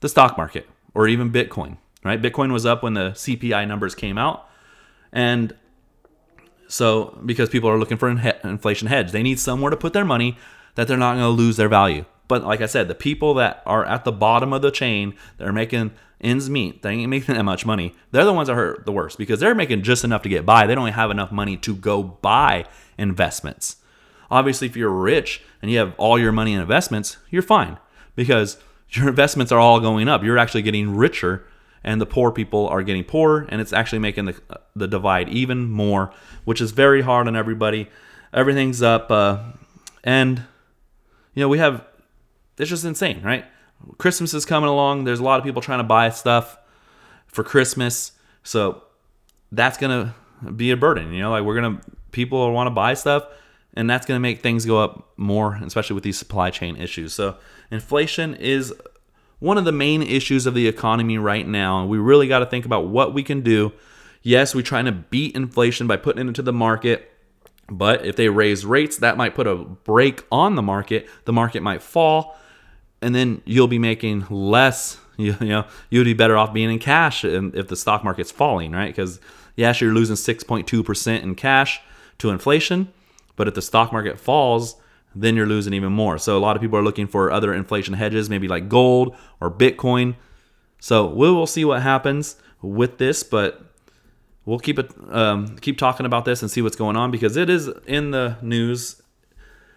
the 0.01 0.09
stock 0.09 0.37
market 0.37 0.69
or 0.95 1.09
even 1.09 1.33
Bitcoin, 1.33 1.77
right? 2.05 2.21
Bitcoin 2.21 2.53
was 2.53 2.65
up 2.65 2.83
when 2.83 2.95
the 2.95 3.11
CPI 3.11 3.67
numbers 3.67 3.95
came 3.95 4.17
out. 4.17 4.49
And 5.13 5.55
so, 6.69 7.19
because 7.27 7.49
people 7.49 7.69
are 7.69 7.79
looking 7.79 7.97
for 7.97 8.09
an 8.09 8.19
inflation 8.45 8.87
hedge, 8.87 9.11
they 9.11 9.23
need 9.23 9.41
somewhere 9.41 9.71
to 9.71 9.77
put 9.77 9.93
their 9.93 10.05
money 10.05 10.39
that 10.75 10.89
they're 10.89 10.97
not 10.97 11.15
going 11.15 11.25
to 11.25 11.43
lose 11.43 11.57
their 11.57 11.69
value. 11.69 12.05
But 12.29 12.45
like 12.45 12.61
I 12.61 12.67
said, 12.67 12.89
the 12.89 12.95
people 12.95 13.35
that 13.35 13.63
are 13.67 13.85
at 13.85 14.05
the 14.05 14.13
bottom 14.13 14.53
of 14.53 14.63
the 14.63 14.71
chain, 14.71 15.15
that 15.39 15.49
are 15.49 15.53
making 15.53 15.93
ends 16.21 16.49
meet, 16.49 16.83
they 16.83 16.91
ain't 16.91 17.11
making 17.11 17.35
that 17.35 17.43
much 17.43 17.67
money. 17.67 17.95
They're 18.13 18.25
the 18.25 18.33
ones 18.33 18.49
that 18.49 18.55
hurt 18.55 18.87
the 18.87 18.93
worst 18.93 19.19
because 19.19 19.41
they're 19.41 19.55
making 19.55 19.83
just 19.83 20.05
enough 20.05 20.23
to 20.23 20.29
get 20.29 20.47
by. 20.47 20.67
They 20.67 20.75
don't 20.75 20.93
have 20.93 21.11
enough 21.11 21.33
money 21.33 21.57
to 21.59 21.75
go 21.75 22.03
buy 22.03 22.67
investments. 22.99 23.77
Obviously, 24.31 24.69
if 24.69 24.77
you're 24.77 24.91
rich 24.91 25.43
and 25.61 25.71
you 25.71 25.79
have 25.79 25.95
all 25.97 26.19
your 26.19 26.31
money 26.31 26.53
in 26.53 26.61
investments, 26.61 27.17
you're 27.31 27.43
fine 27.43 27.79
because 28.15 28.59
your 28.91 29.09
investments 29.09 29.51
are 29.51 29.59
all 29.59 29.81
going 29.81 30.09
up. 30.09 30.23
You're 30.23 30.39
actually 30.39 30.63
getting 30.63 30.95
richer 30.95 31.45
and 31.83 32.01
the 32.01 32.07
poor 32.07 32.31
people 32.31 32.69
are 32.69 32.83
getting 32.83 33.05
poorer 33.05 33.47
and 33.49 33.61
it's 33.61 33.73
actually 33.73 33.99
making 33.99 34.27
the, 34.27 34.41
the 34.77 34.87
divide 34.87 35.29
even 35.29 35.69
more, 35.69 36.13
which 36.45 36.61
is 36.61 36.71
very 36.71 37.03
hard 37.03 37.27
on 37.27 37.35
everybody. 37.35 37.89
Everything's 38.33 38.83
up 38.83 39.11
uh, 39.11 39.39
and 40.05 40.45
you 41.35 41.41
know, 41.41 41.49
we 41.49 41.59
have 41.59 41.85
it's 42.59 42.69
just 42.69 42.85
insane, 42.85 43.23
right? 43.23 43.45
Christmas 43.97 44.35
is 44.35 44.45
coming 44.45 44.69
along. 44.69 45.05
There's 45.05 45.21
a 45.21 45.25
lot 45.25 45.39
of 45.39 45.45
people 45.45 45.63
trying 45.63 45.79
to 45.79 45.85
buy 45.85 46.11
stuff 46.11 46.59
for 47.27 47.43
Christmas. 47.43 48.13
So 48.43 48.83
that's 49.51 49.79
going 49.79 50.15
to 50.45 50.51
be 50.51 50.71
a 50.71 50.77
burden, 50.77 51.13
you 51.13 51.21
know, 51.21 51.31
like 51.31 51.45
we're 51.45 51.59
going 51.59 51.79
to 51.79 51.83
people 52.13 52.53
want 52.53 52.67
to 52.67 52.71
buy 52.71 52.95
stuff 52.95 53.25
and 53.75 53.89
that's 53.89 54.07
going 54.07 54.17
to 54.17 54.21
make 54.21 54.41
things 54.41 54.65
go 54.67 54.83
up 54.83 55.09
more, 55.17 55.59
especially 55.63 55.95
with 55.95 56.05
these 56.05 56.19
supply 56.19 56.51
chain 56.51 56.77
issues. 56.77 57.13
So, 57.15 57.37
inflation 57.71 58.35
is 58.35 58.75
one 59.39 59.59
of 59.59 59.65
the 59.65 59.73
main 59.73 60.03
issues 60.03 60.47
of 60.47 60.55
the 60.55 60.67
economy 60.67 61.19
right 61.19 61.47
now. 61.47 61.81
and 61.81 61.89
We 61.89 61.99
really 61.99 62.29
got 62.29 62.41
to 62.41 62.47
think 62.47 62.65
about 62.65 62.89
what 62.89 63.15
we 63.15 63.23
can 63.23 63.41
do. 63.43 63.73
Yes, 64.23 64.55
we're 64.55 64.63
trying 64.63 64.85
to 64.85 64.93
beat 64.93 65.35
inflation 65.35 65.87
by 65.87 65.97
putting 65.97 66.21
it 66.21 66.29
into 66.29 66.43
the 66.43 66.53
market, 66.53 67.11
but 67.71 68.05
if 68.05 68.17
they 68.17 68.29
raise 68.29 68.67
rates, 68.67 68.99
that 68.99 69.17
might 69.17 69.35
put 69.35 69.47
a 69.47 69.57
break 69.57 70.25
on 70.31 70.57
the 70.57 70.63
market. 70.63 71.09
The 71.25 71.33
market 71.33 71.63
might 71.63 71.83
fall, 71.83 72.37
and 73.01 73.15
then 73.15 73.43
you'll 73.45 73.69
be 73.69 73.79
making 73.79 74.27
less. 74.29 74.99
You, 75.17 75.37
you 75.41 75.49
know, 75.49 75.67
you'd 75.89 76.05
be 76.05 76.15
better 76.15 76.37
off 76.37 76.53
being 76.53 76.71
in 76.71 76.79
cash 76.79 77.25
if 77.25 77.69
the 77.69 77.77
stock 77.77 78.05
market's 78.05 78.31
falling, 78.31 78.73
right? 78.73 78.89
Because 78.89 79.21
yes, 79.57 79.81
you're 79.81 79.93
losing 79.93 80.17
6.2% 80.17 81.23
in 81.23 81.35
cash 81.35 81.81
to 82.19 82.31
inflation 82.31 82.93
but 83.41 83.49
if 83.49 83.55
the 83.55 83.63
stock 83.63 83.91
market 83.91 84.21
falls, 84.21 84.77
then 85.15 85.35
you're 85.35 85.47
losing 85.47 85.73
even 85.73 85.95
more. 85.95 86.19
So 86.19 86.37
a 86.37 86.39
lot 86.39 86.57
of 86.57 86.61
people 86.61 86.79
are 86.79 86.83
looking 86.83 87.07
for 87.07 87.31
other 87.31 87.55
inflation 87.55 87.95
hedges, 87.95 88.29
maybe 88.29 88.49
like 88.49 88.69
gold 88.69 89.17
or 89.41 89.51
Bitcoin. 89.51 90.17
So 90.79 91.07
we 91.07 91.31
will 91.31 91.47
see 91.47 91.65
what 91.65 91.81
happens 91.81 92.37
with 92.61 92.99
this, 92.99 93.23
but 93.23 93.70
we'll 94.51 94.59
keep 94.59 94.81
it 94.81 94.91
um, 95.11 95.57
keep 95.59 95.79
talking 95.79 96.05
about 96.05 96.25
this 96.25 96.43
and 96.43 96.51
see 96.51 96.61
what's 96.61 96.75
going 96.75 96.97
on 96.97 97.13
because 97.13 97.37
it 97.37 97.49
is 97.49 97.71
in 97.87 98.11
the 98.11 98.37
news. 98.43 99.01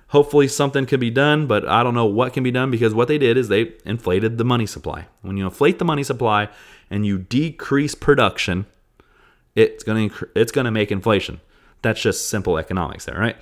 Hopefully 0.07 0.47
something 0.47 0.87
can 0.87 0.99
be 0.99 1.11
done, 1.11 1.45
but 1.47 1.67
I 1.67 1.83
don't 1.83 1.93
know 1.93 2.05
what 2.05 2.33
can 2.33 2.43
be 2.43 2.51
done 2.51 2.71
because 2.71 2.93
what 2.93 3.07
they 3.07 3.19
did 3.19 3.37
is 3.37 3.47
they 3.47 3.73
inflated 3.85 4.37
the 4.39 4.43
money 4.43 4.65
supply. 4.65 5.05
When 5.21 5.37
you 5.37 5.45
inflate 5.45 5.77
the 5.79 5.85
money 5.85 6.03
supply 6.03 6.49
and 6.89 7.05
you 7.05 7.19
decrease 7.19 7.93
production, 7.93 8.65
it's 9.55 9.83
going 9.83 10.09
to 10.09 10.29
it's 10.35 10.51
going 10.51 10.65
to 10.65 10.71
make 10.71 10.91
inflation. 10.91 11.39
That's 11.83 12.01
just 12.01 12.27
simple 12.27 12.57
economics 12.57 13.05
there, 13.05 13.19
right? 13.19 13.35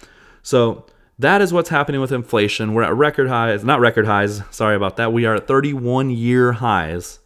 So 0.43 0.85
that 1.17 1.41
is 1.41 1.53
what's 1.53 1.69
happening 1.69 2.01
with 2.01 2.11
inflation. 2.11 2.73
We're 2.73 2.83
at 2.83 2.93
record 2.93 3.29
highs, 3.29 3.63
not 3.63 3.79
record 3.79 4.05
highs, 4.05 4.41
sorry 4.51 4.75
about 4.75 4.97
that. 4.97 5.13
We 5.13 5.25
are 5.25 5.35
at 5.35 5.47
31 5.47 6.09
year 6.09 6.53
highs. 6.53 7.19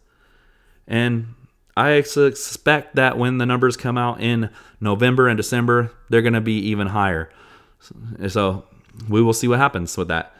And 0.86 1.34
I 1.76 1.92
expect 1.92 2.94
that 2.96 3.18
when 3.18 3.38
the 3.38 3.46
numbers 3.46 3.76
come 3.76 3.98
out 3.98 4.20
in 4.20 4.50
November 4.80 5.28
and 5.28 5.36
December, 5.36 5.92
they're 6.08 6.22
going 6.22 6.32
to 6.32 6.40
be 6.40 6.58
even 6.68 6.88
higher. 6.88 7.28
So 8.28 8.64
we 9.08 9.20
will 9.22 9.34
see 9.34 9.48
what 9.48 9.58
happens 9.58 9.96
with 9.96 10.08
that. 10.08 10.34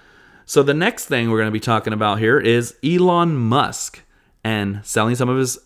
So 0.47 0.63
the 0.63 0.75
next 0.75 1.07
thing 1.07 1.31
we're 1.31 1.39
going 1.39 1.49
to 1.49 1.53
be 1.53 1.61
talking 1.61 1.93
about 1.93 2.19
here 2.21 2.39
is 2.39 2.77
Elon 2.83 3.37
Musk 3.37 4.01
and 4.43 4.81
selling 4.85 5.15
some 5.15 5.29
of 5.29 5.37
his 5.37 5.59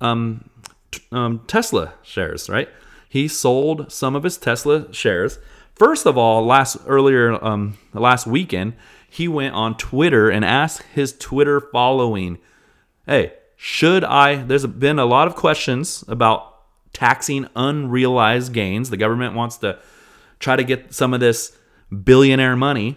um, 0.00 0.48
t- 0.90 1.02
um, 1.12 1.44
Tesla 1.46 1.92
shares, 2.02 2.48
right? 2.48 2.68
he 3.08 3.26
sold 3.26 3.90
some 3.90 4.14
of 4.14 4.22
his 4.22 4.36
Tesla 4.36 4.92
shares. 4.92 5.38
First 5.74 6.06
of 6.06 6.18
all, 6.18 6.44
last 6.44 6.76
earlier 6.86 7.42
um, 7.44 7.78
last 7.94 8.26
weekend, 8.26 8.74
he 9.08 9.26
went 9.26 9.54
on 9.54 9.76
Twitter 9.76 10.28
and 10.28 10.44
asked 10.44 10.82
his 10.94 11.16
Twitter 11.16 11.60
following, 11.60 12.38
"Hey, 13.06 13.32
should 13.58 14.04
I?" 14.04 14.36
There's 14.36 14.64
been 14.64 14.98
a 14.98 15.04
lot 15.04 15.28
of 15.28 15.34
questions 15.34 16.02
about 16.08 16.54
taxing 16.94 17.46
unrealized 17.54 18.54
gains. 18.54 18.88
The 18.88 18.96
government 18.96 19.34
wants 19.34 19.58
to 19.58 19.78
try 20.38 20.56
to 20.56 20.64
get 20.64 20.94
some 20.94 21.12
of 21.12 21.20
this 21.20 21.58
billionaire 22.04 22.56
money 22.56 22.96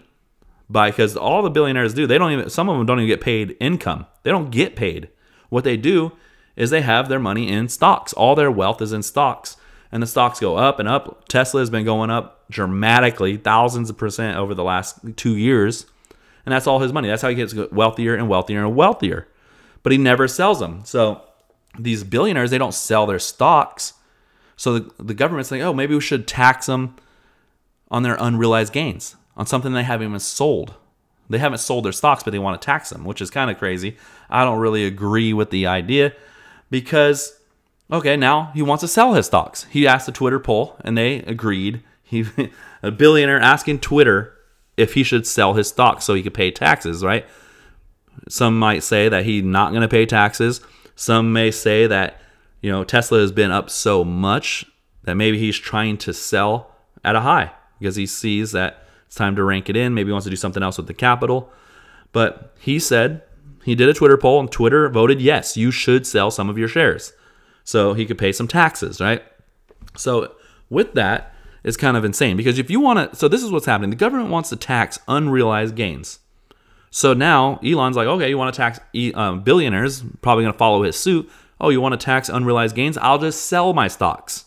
by 0.69 0.89
because 0.89 1.17
all 1.17 1.41
the 1.41 1.49
billionaires 1.49 1.93
do, 1.93 2.07
they 2.07 2.17
don't 2.17 2.31
even 2.31 2.49
some 2.49 2.69
of 2.69 2.77
them 2.77 2.85
don't 2.85 2.99
even 2.99 3.09
get 3.09 3.19
paid 3.19 3.57
income. 3.59 4.05
They 4.23 4.31
don't 4.31 4.51
get 4.51 4.77
paid. 4.77 5.09
What 5.49 5.65
they 5.65 5.75
do 5.75 6.13
is 6.55 6.69
they 6.69 6.81
have 6.81 7.09
their 7.09 7.19
money 7.19 7.49
in 7.49 7.67
stocks. 7.67 8.13
All 8.13 8.35
their 8.35 8.51
wealth 8.51 8.81
is 8.81 8.93
in 8.93 9.03
stocks 9.03 9.57
and 9.91 10.01
the 10.01 10.07
stocks 10.07 10.39
go 10.39 10.57
up 10.57 10.79
and 10.79 10.87
up. 10.87 11.27
Tesla 11.27 11.59
has 11.61 11.69
been 11.69 11.83
going 11.83 12.09
up 12.09 12.45
dramatically, 12.49 13.37
thousands 13.37 13.89
of 13.89 13.97
percent 13.97 14.37
over 14.37 14.53
the 14.53 14.63
last 14.63 14.99
two 15.17 15.35
years. 15.35 15.85
And 16.45 16.53
that's 16.53 16.67
all 16.67 16.79
his 16.79 16.93
money. 16.93 17.07
That's 17.07 17.21
how 17.21 17.29
he 17.29 17.35
gets 17.35 17.53
wealthier 17.53 18.15
and 18.15 18.27
wealthier 18.29 18.65
and 18.65 18.75
wealthier. 18.75 19.27
But 19.83 19.91
he 19.91 19.97
never 19.97 20.27
sells 20.27 20.59
them. 20.59 20.81
So 20.85 21.21
these 21.77 22.03
billionaires 22.03 22.51
they 22.51 22.57
don't 22.57 22.73
sell 22.73 23.05
their 23.05 23.19
stocks. 23.19 23.93
So 24.55 24.79
the, 24.79 25.03
the 25.03 25.13
government's 25.13 25.51
like, 25.51 25.61
oh, 25.61 25.73
maybe 25.73 25.95
we 25.95 26.01
should 26.01 26.27
tax 26.27 26.65
them 26.67 26.95
on 27.89 28.03
their 28.03 28.17
unrealized 28.19 28.73
gains 28.73 29.15
on 29.35 29.45
something 29.45 29.73
they 29.73 29.83
haven't 29.83 30.07
even 30.07 30.19
sold. 30.19 30.75
They 31.29 31.37
haven't 31.37 31.59
sold 31.59 31.85
their 31.85 31.91
stocks, 31.91 32.23
but 32.23 32.31
they 32.31 32.39
want 32.39 32.59
to 32.59 32.65
tax 32.65 32.89
them, 32.89 33.05
which 33.05 33.21
is 33.21 33.29
kind 33.29 33.49
of 33.49 33.57
crazy. 33.57 33.97
I 34.29 34.43
don't 34.43 34.59
really 34.59 34.85
agree 34.85 35.33
with 35.33 35.49
the 35.49 35.65
idea 35.65 36.13
because, 36.69 37.39
okay, 37.91 38.17
now 38.17 38.51
he 38.53 38.61
wants 38.61 38.81
to 38.81 38.87
sell 38.87 39.13
his 39.13 39.27
stocks. 39.27 39.63
He 39.65 39.87
asked 39.87 40.09
a 40.09 40.11
Twitter 40.11 40.39
poll, 40.39 40.75
and 40.81 40.97
they 40.97 41.19
agreed. 41.19 41.83
He, 42.03 42.25
a 42.83 42.91
billionaire 42.91 43.39
asking 43.39 43.79
Twitter 43.79 44.37
if 44.75 44.93
he 44.93 45.03
should 45.03 45.25
sell 45.25 45.53
his 45.53 45.69
stocks 45.69 46.03
so 46.03 46.13
he 46.13 46.23
could 46.23 46.33
pay 46.33 46.51
taxes, 46.51 47.03
right? 47.03 47.25
Some 48.29 48.57
might 48.57 48.83
say 48.83 49.09
that 49.09 49.25
he's 49.25 49.43
not 49.43 49.71
going 49.71 49.81
to 49.81 49.87
pay 49.87 50.05
taxes. 50.05 50.61
Some 50.95 51.33
may 51.33 51.51
say 51.51 51.87
that 51.87 52.21
you 52.61 52.71
know 52.71 52.83
Tesla 52.83 53.19
has 53.19 53.31
been 53.31 53.51
up 53.51 53.69
so 53.69 54.03
much 54.03 54.65
that 55.03 55.15
maybe 55.15 55.39
he's 55.39 55.57
trying 55.57 55.97
to 55.97 56.13
sell 56.13 56.75
at 57.03 57.15
a 57.15 57.21
high 57.21 57.51
because 57.79 57.95
he 57.95 58.05
sees 58.05 58.51
that 58.51 58.85
it's 59.07 59.15
time 59.15 59.35
to 59.35 59.43
rank 59.43 59.69
it 59.69 59.75
in. 59.75 59.93
Maybe 59.93 60.07
he 60.07 60.11
wants 60.11 60.25
to 60.25 60.29
do 60.29 60.35
something 60.35 60.63
else 60.63 60.77
with 60.77 60.87
the 60.87 60.93
capital. 60.93 61.51
But 62.11 62.53
he 62.59 62.79
said 62.79 63.23
he 63.63 63.75
did 63.75 63.89
a 63.89 63.93
Twitter 63.93 64.17
poll 64.17 64.39
and 64.39 64.51
Twitter 64.51 64.87
voted 64.89 65.21
yes, 65.21 65.57
you 65.57 65.71
should 65.71 66.07
sell 66.07 66.31
some 66.31 66.49
of 66.49 66.57
your 66.57 66.67
shares. 66.67 67.13
So 67.63 67.93
he 67.93 68.05
could 68.05 68.17
pay 68.17 68.31
some 68.31 68.47
taxes, 68.47 69.01
right? 69.01 69.23
So 69.97 70.33
with 70.69 70.93
that, 70.93 71.33
it's 71.63 71.77
kind 71.77 71.95
of 71.97 72.05
insane 72.05 72.37
because 72.37 72.57
if 72.57 72.71
you 72.71 72.79
want 72.79 73.11
to, 73.11 73.15
so 73.17 73.27
this 73.27 73.43
is 73.43 73.51
what's 73.51 73.65
happening. 73.65 73.89
The 73.89 73.95
government 73.95 74.29
wants 74.29 74.49
to 74.49 74.55
tax 74.55 74.97
unrealized 75.07 75.75
gains. 75.75 76.19
So 76.91 77.13
now 77.13 77.59
Elon's 77.63 77.95
like, 77.95 78.07
okay, 78.07 78.29
you 78.29 78.37
want 78.37 78.53
to 78.53 78.57
tax 78.57 78.79
um, 79.15 79.43
billionaires, 79.43 80.03
probably 80.21 80.43
going 80.43 80.53
to 80.53 80.59
follow 80.59 80.83
his 80.83 80.97
suit. 80.97 81.29
Oh, 81.59 81.69
you 81.69 81.79
want 81.79 81.99
to 81.99 82.05
tax 82.05 82.27
unrealized 82.27 82.75
gains? 82.75 82.97
I'll 82.97 83.17
just 83.17 83.43
sell 83.43 83.73
my 83.73 83.87
stocks. 83.87 84.45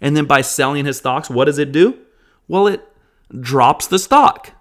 And 0.00 0.16
then 0.16 0.24
by 0.24 0.40
selling 0.40 0.86
his 0.86 0.96
stocks, 0.96 1.28
what 1.28 1.44
does 1.44 1.58
it 1.58 1.70
do? 1.70 1.98
Well, 2.48 2.66
it 2.66 2.88
drops 3.38 3.86
the 3.86 3.98
stock. 3.98 4.52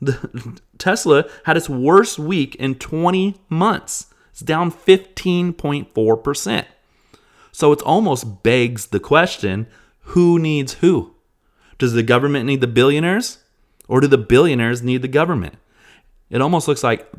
The, 0.00 0.60
Tesla 0.78 1.24
had 1.44 1.56
its 1.56 1.68
worst 1.68 2.18
week 2.18 2.54
in 2.56 2.76
20 2.76 3.36
months. 3.48 4.06
It's 4.30 4.40
down 4.40 4.70
15.4%. 4.70 6.64
So 7.50 7.72
it 7.72 7.82
almost 7.82 8.42
begs 8.42 8.86
the 8.86 9.00
question 9.00 9.66
who 10.08 10.38
needs 10.38 10.74
who? 10.74 11.14
Does 11.78 11.94
the 11.94 12.02
government 12.02 12.46
need 12.46 12.60
the 12.60 12.66
billionaires? 12.66 13.38
Or 13.88 14.00
do 14.00 14.06
the 14.06 14.18
billionaires 14.18 14.82
need 14.82 15.02
the 15.02 15.08
government? 15.08 15.56
It 16.30 16.40
almost 16.40 16.68
looks 16.68 16.82
like 16.82 17.10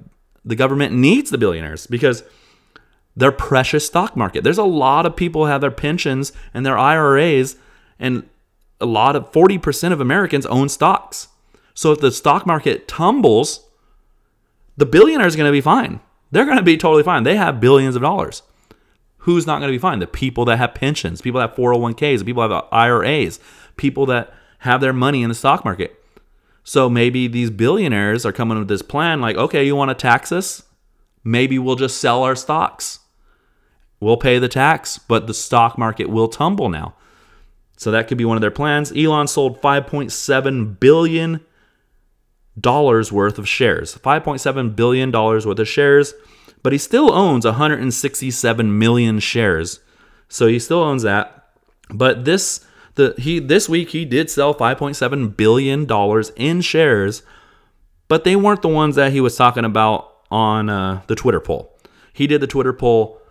the 0.43 0.55
government 0.55 0.93
needs 0.93 1.29
the 1.31 1.37
billionaires 1.37 1.87
because 1.87 2.23
their 3.15 3.31
precious 3.31 3.85
stock 3.85 4.15
market. 4.15 4.43
There's 4.43 4.57
a 4.57 4.63
lot 4.63 5.05
of 5.05 5.15
people 5.15 5.45
have 5.45 5.61
their 5.61 5.71
pensions 5.71 6.33
and 6.53 6.65
their 6.65 6.77
IRAs, 6.77 7.55
and 7.97 8.27
a 8.81 8.85
lot 8.85 9.15
of 9.15 9.31
40% 9.31 9.91
of 9.91 10.01
Americans 10.01 10.45
own 10.45 10.69
stocks. 10.69 11.29
So 11.73 11.91
if 11.91 11.99
the 11.99 12.11
stock 12.11 12.45
market 12.45 12.87
tumbles, 12.87 13.65
the 14.77 14.85
billionaires 14.85 15.35
are 15.35 15.37
going 15.37 15.49
to 15.49 15.51
be 15.51 15.61
fine. 15.61 16.01
They're 16.31 16.45
going 16.45 16.57
to 16.57 16.63
be 16.63 16.77
totally 16.77 17.03
fine. 17.03 17.23
They 17.23 17.37
have 17.37 17.61
billions 17.61 17.95
of 17.95 18.01
dollars. 18.01 18.43
Who's 19.19 19.47
not 19.47 19.59
going 19.59 19.71
to 19.71 19.75
be 19.75 19.81
fine? 19.81 19.99
The 19.99 20.07
people 20.07 20.45
that 20.45 20.57
have 20.57 20.75
pensions, 20.75 21.21
people 21.21 21.39
that 21.39 21.49
have 21.49 21.57
401ks, 21.57 22.19
the 22.19 22.25
people 22.25 22.47
that 22.47 22.53
have 22.53 22.65
IRAs, 22.71 23.39
people 23.77 24.05
that 24.07 24.33
have 24.59 24.81
their 24.81 24.93
money 24.93 25.23
in 25.23 25.29
the 25.29 25.35
stock 25.35 25.63
market. 25.63 26.03
So 26.65 26.89
maybe 26.89 27.27
these 27.27 27.51
billionaires 27.51 28.25
are 28.25 28.31
coming 28.31 28.57
with 28.57 28.67
this 28.67 28.81
plan 28.81 29.21
like, 29.21 29.37
okay, 29.37 29.63
you 29.63 29.75
want 29.75 29.89
to 29.89 29.95
tax 29.95 30.31
us? 30.31 30.63
Maybe 31.23 31.59
we'll 31.59 31.75
just 31.75 32.01
sell 32.01 32.23
our 32.23 32.35
stocks. 32.35 32.99
We'll 33.99 34.17
pay 34.17 34.39
the 34.39 34.49
tax, 34.49 34.97
but 34.97 35.27
the 35.27 35.33
stock 35.33 35.77
market 35.77 36.09
will 36.09 36.27
tumble 36.27 36.69
now. 36.69 36.95
So 37.77 37.91
that 37.91 38.07
could 38.07 38.17
be 38.17 38.25
one 38.25 38.35
of 38.35 38.41
their 38.41 38.49
plans. 38.49 38.91
Elon 38.97 39.27
sold 39.27 39.61
5.7 39.61 40.79
billion 40.79 41.39
dollars 42.59 43.11
worth 43.11 43.37
of 43.37 43.47
shares. 43.47 43.95
5.7 43.95 44.75
billion 44.75 45.11
dollars 45.11 45.45
worth 45.45 45.59
of 45.59 45.67
shares, 45.67 46.15
but 46.63 46.71
he 46.71 46.79
still 46.79 47.11
owns 47.13 47.45
167 47.45 48.79
million 48.79 49.19
shares. 49.19 49.81
So 50.29 50.47
he 50.47 50.57
still 50.57 50.81
owns 50.81 51.03
that. 51.03 51.47
But 51.89 52.25
this 52.25 52.64
the 52.95 53.13
he 53.17 53.39
this 53.39 53.69
week 53.69 53.89
he 53.89 54.05
did 54.05 54.29
sell 54.29 54.53
5.7 54.53 55.37
billion 55.37 55.85
dollars 55.85 56.31
in 56.35 56.61
shares, 56.61 57.23
but 58.07 58.23
they 58.23 58.35
weren't 58.35 58.61
the 58.61 58.67
ones 58.67 58.95
that 58.95 59.11
he 59.11 59.21
was 59.21 59.35
talking 59.35 59.65
about 59.65 60.11
on 60.31 60.69
uh, 60.69 61.01
the 61.07 61.15
Twitter 61.15 61.39
poll. 61.39 61.77
He 62.13 62.27
did 62.27 62.41
the 62.41 62.47
Twitter 62.47 62.73
poll 62.73 63.21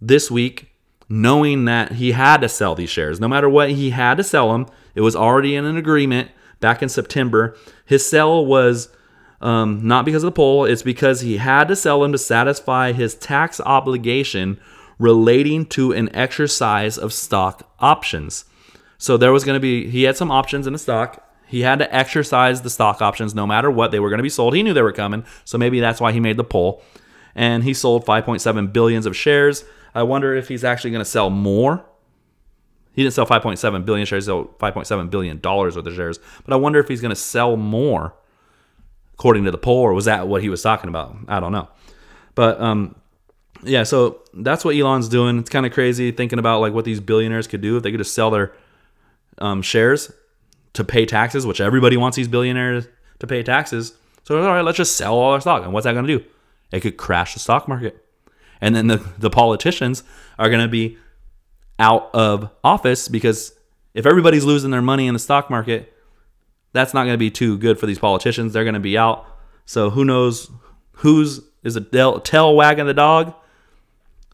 this 0.00 0.30
week 0.30 0.72
knowing 1.08 1.64
that 1.64 1.92
he 1.92 2.12
had 2.12 2.40
to 2.42 2.48
sell 2.48 2.74
these 2.74 2.90
shares. 2.90 3.18
No 3.18 3.28
matter 3.28 3.48
what, 3.48 3.70
he 3.70 3.90
had 3.90 4.16
to 4.18 4.24
sell 4.24 4.52
them. 4.52 4.66
It 4.94 5.00
was 5.00 5.16
already 5.16 5.54
in 5.54 5.64
an 5.64 5.76
agreement 5.76 6.30
back 6.60 6.82
in 6.82 6.88
September. 6.88 7.56
His 7.86 8.08
sell 8.08 8.44
was 8.44 8.90
um, 9.40 9.86
not 9.86 10.04
because 10.04 10.22
of 10.22 10.28
the 10.28 10.36
poll, 10.36 10.64
it's 10.64 10.82
because 10.82 11.20
he 11.20 11.36
had 11.38 11.68
to 11.68 11.76
sell 11.76 12.00
them 12.00 12.12
to 12.12 12.18
satisfy 12.18 12.92
his 12.92 13.14
tax 13.14 13.60
obligation 13.60 14.60
relating 14.98 15.64
to 15.64 15.92
an 15.92 16.14
exercise 16.14 16.98
of 16.98 17.12
stock 17.12 17.70
options. 17.78 18.44
So 18.98 19.16
there 19.16 19.32
was 19.32 19.44
going 19.44 19.54
to 19.54 19.60
be, 19.60 19.88
he 19.88 20.02
had 20.02 20.16
some 20.16 20.30
options 20.30 20.66
in 20.66 20.72
the 20.72 20.78
stock. 20.78 21.24
He 21.46 21.60
had 21.62 21.78
to 21.78 21.94
exercise 21.94 22.62
the 22.62 22.70
stock 22.70 23.00
options 23.00 23.34
no 23.34 23.46
matter 23.46 23.70
what. 23.70 23.90
They 23.90 24.00
were 24.00 24.10
going 24.10 24.18
to 24.18 24.24
be 24.24 24.28
sold. 24.28 24.54
He 24.54 24.62
knew 24.62 24.74
they 24.74 24.82
were 24.82 24.92
coming. 24.92 25.24
So 25.44 25.56
maybe 25.56 25.80
that's 25.80 26.00
why 26.00 26.12
he 26.12 26.20
made 26.20 26.36
the 26.36 26.44
poll. 26.44 26.82
And 27.34 27.64
he 27.64 27.72
sold 27.72 28.04
5.7 28.04 28.72
billions 28.72 29.06
of 29.06 29.16
shares. 29.16 29.64
I 29.94 30.02
wonder 30.02 30.34
if 30.34 30.48
he's 30.48 30.64
actually 30.64 30.90
going 30.90 31.04
to 31.04 31.10
sell 31.10 31.30
more. 31.30 31.86
He 32.92 33.04
didn't 33.04 33.14
sell 33.14 33.26
5.7 33.26 33.84
billion 33.84 34.06
shares, 34.06 34.26
sold 34.26 34.58
5.7 34.58 35.08
billion 35.08 35.38
dollars 35.38 35.76
worth 35.76 35.86
of 35.86 35.94
shares. 35.94 36.18
But 36.44 36.52
I 36.52 36.56
wonder 36.56 36.80
if 36.80 36.88
he's 36.88 37.00
going 37.00 37.10
to 37.10 37.16
sell 37.16 37.56
more, 37.56 38.14
according 39.14 39.44
to 39.44 39.52
the 39.52 39.58
poll, 39.58 39.78
or 39.78 39.94
was 39.94 40.06
that 40.06 40.26
what 40.26 40.42
he 40.42 40.48
was 40.48 40.62
talking 40.62 40.88
about? 40.88 41.16
I 41.28 41.38
don't 41.38 41.52
know. 41.52 41.68
But 42.34 42.60
um, 42.60 42.96
yeah, 43.62 43.84
so 43.84 44.22
that's 44.34 44.64
what 44.64 44.74
Elon's 44.74 45.08
doing. 45.08 45.38
It's 45.38 45.50
kind 45.50 45.64
of 45.64 45.72
crazy 45.72 46.10
thinking 46.10 46.40
about 46.40 46.60
like 46.60 46.72
what 46.72 46.84
these 46.84 46.98
billionaires 46.98 47.46
could 47.46 47.60
do 47.60 47.76
if 47.76 47.84
they 47.84 47.92
could 47.92 48.00
just 48.00 48.14
sell 48.14 48.30
their 48.30 48.52
um, 49.38 49.62
shares 49.62 50.12
to 50.74 50.84
pay 50.84 51.06
taxes, 51.06 51.46
which 51.46 51.60
everybody 51.60 51.96
wants 51.96 52.16
these 52.16 52.28
billionaires 52.28 52.86
to 53.18 53.26
pay 53.26 53.42
taxes. 53.42 53.94
So 54.24 54.40
all 54.42 54.54
right, 54.54 54.62
let's 54.62 54.76
just 54.76 54.96
sell 54.96 55.14
all 55.14 55.32
our 55.32 55.40
stock. 55.40 55.64
And 55.64 55.72
what's 55.72 55.84
that 55.84 55.92
going 55.92 56.06
to 56.06 56.18
do? 56.18 56.24
It 56.70 56.80
could 56.80 56.96
crash 56.96 57.34
the 57.34 57.40
stock 57.40 57.66
market. 57.68 58.04
And 58.60 58.74
then 58.74 58.88
the, 58.88 59.04
the 59.18 59.30
politicians 59.30 60.02
are 60.38 60.48
going 60.48 60.60
to 60.62 60.68
be 60.68 60.98
out 61.78 62.10
of 62.14 62.50
office 62.64 63.08
because 63.08 63.52
if 63.94 64.04
everybody's 64.06 64.44
losing 64.44 64.70
their 64.70 64.82
money 64.82 65.06
in 65.06 65.14
the 65.14 65.20
stock 65.20 65.48
market, 65.48 65.92
that's 66.72 66.92
not 66.92 67.04
going 67.04 67.14
to 67.14 67.18
be 67.18 67.30
too 67.30 67.56
good 67.58 67.78
for 67.78 67.86
these 67.86 67.98
politicians. 67.98 68.52
They're 68.52 68.64
going 68.64 68.74
to 68.74 68.80
be 68.80 68.98
out. 68.98 69.26
So 69.64 69.90
who 69.90 70.04
knows 70.04 70.50
who's 70.92 71.40
is 71.64 71.76
a 71.76 72.20
tail 72.20 72.56
wagging 72.56 72.86
the 72.86 72.94
dog? 72.94 73.34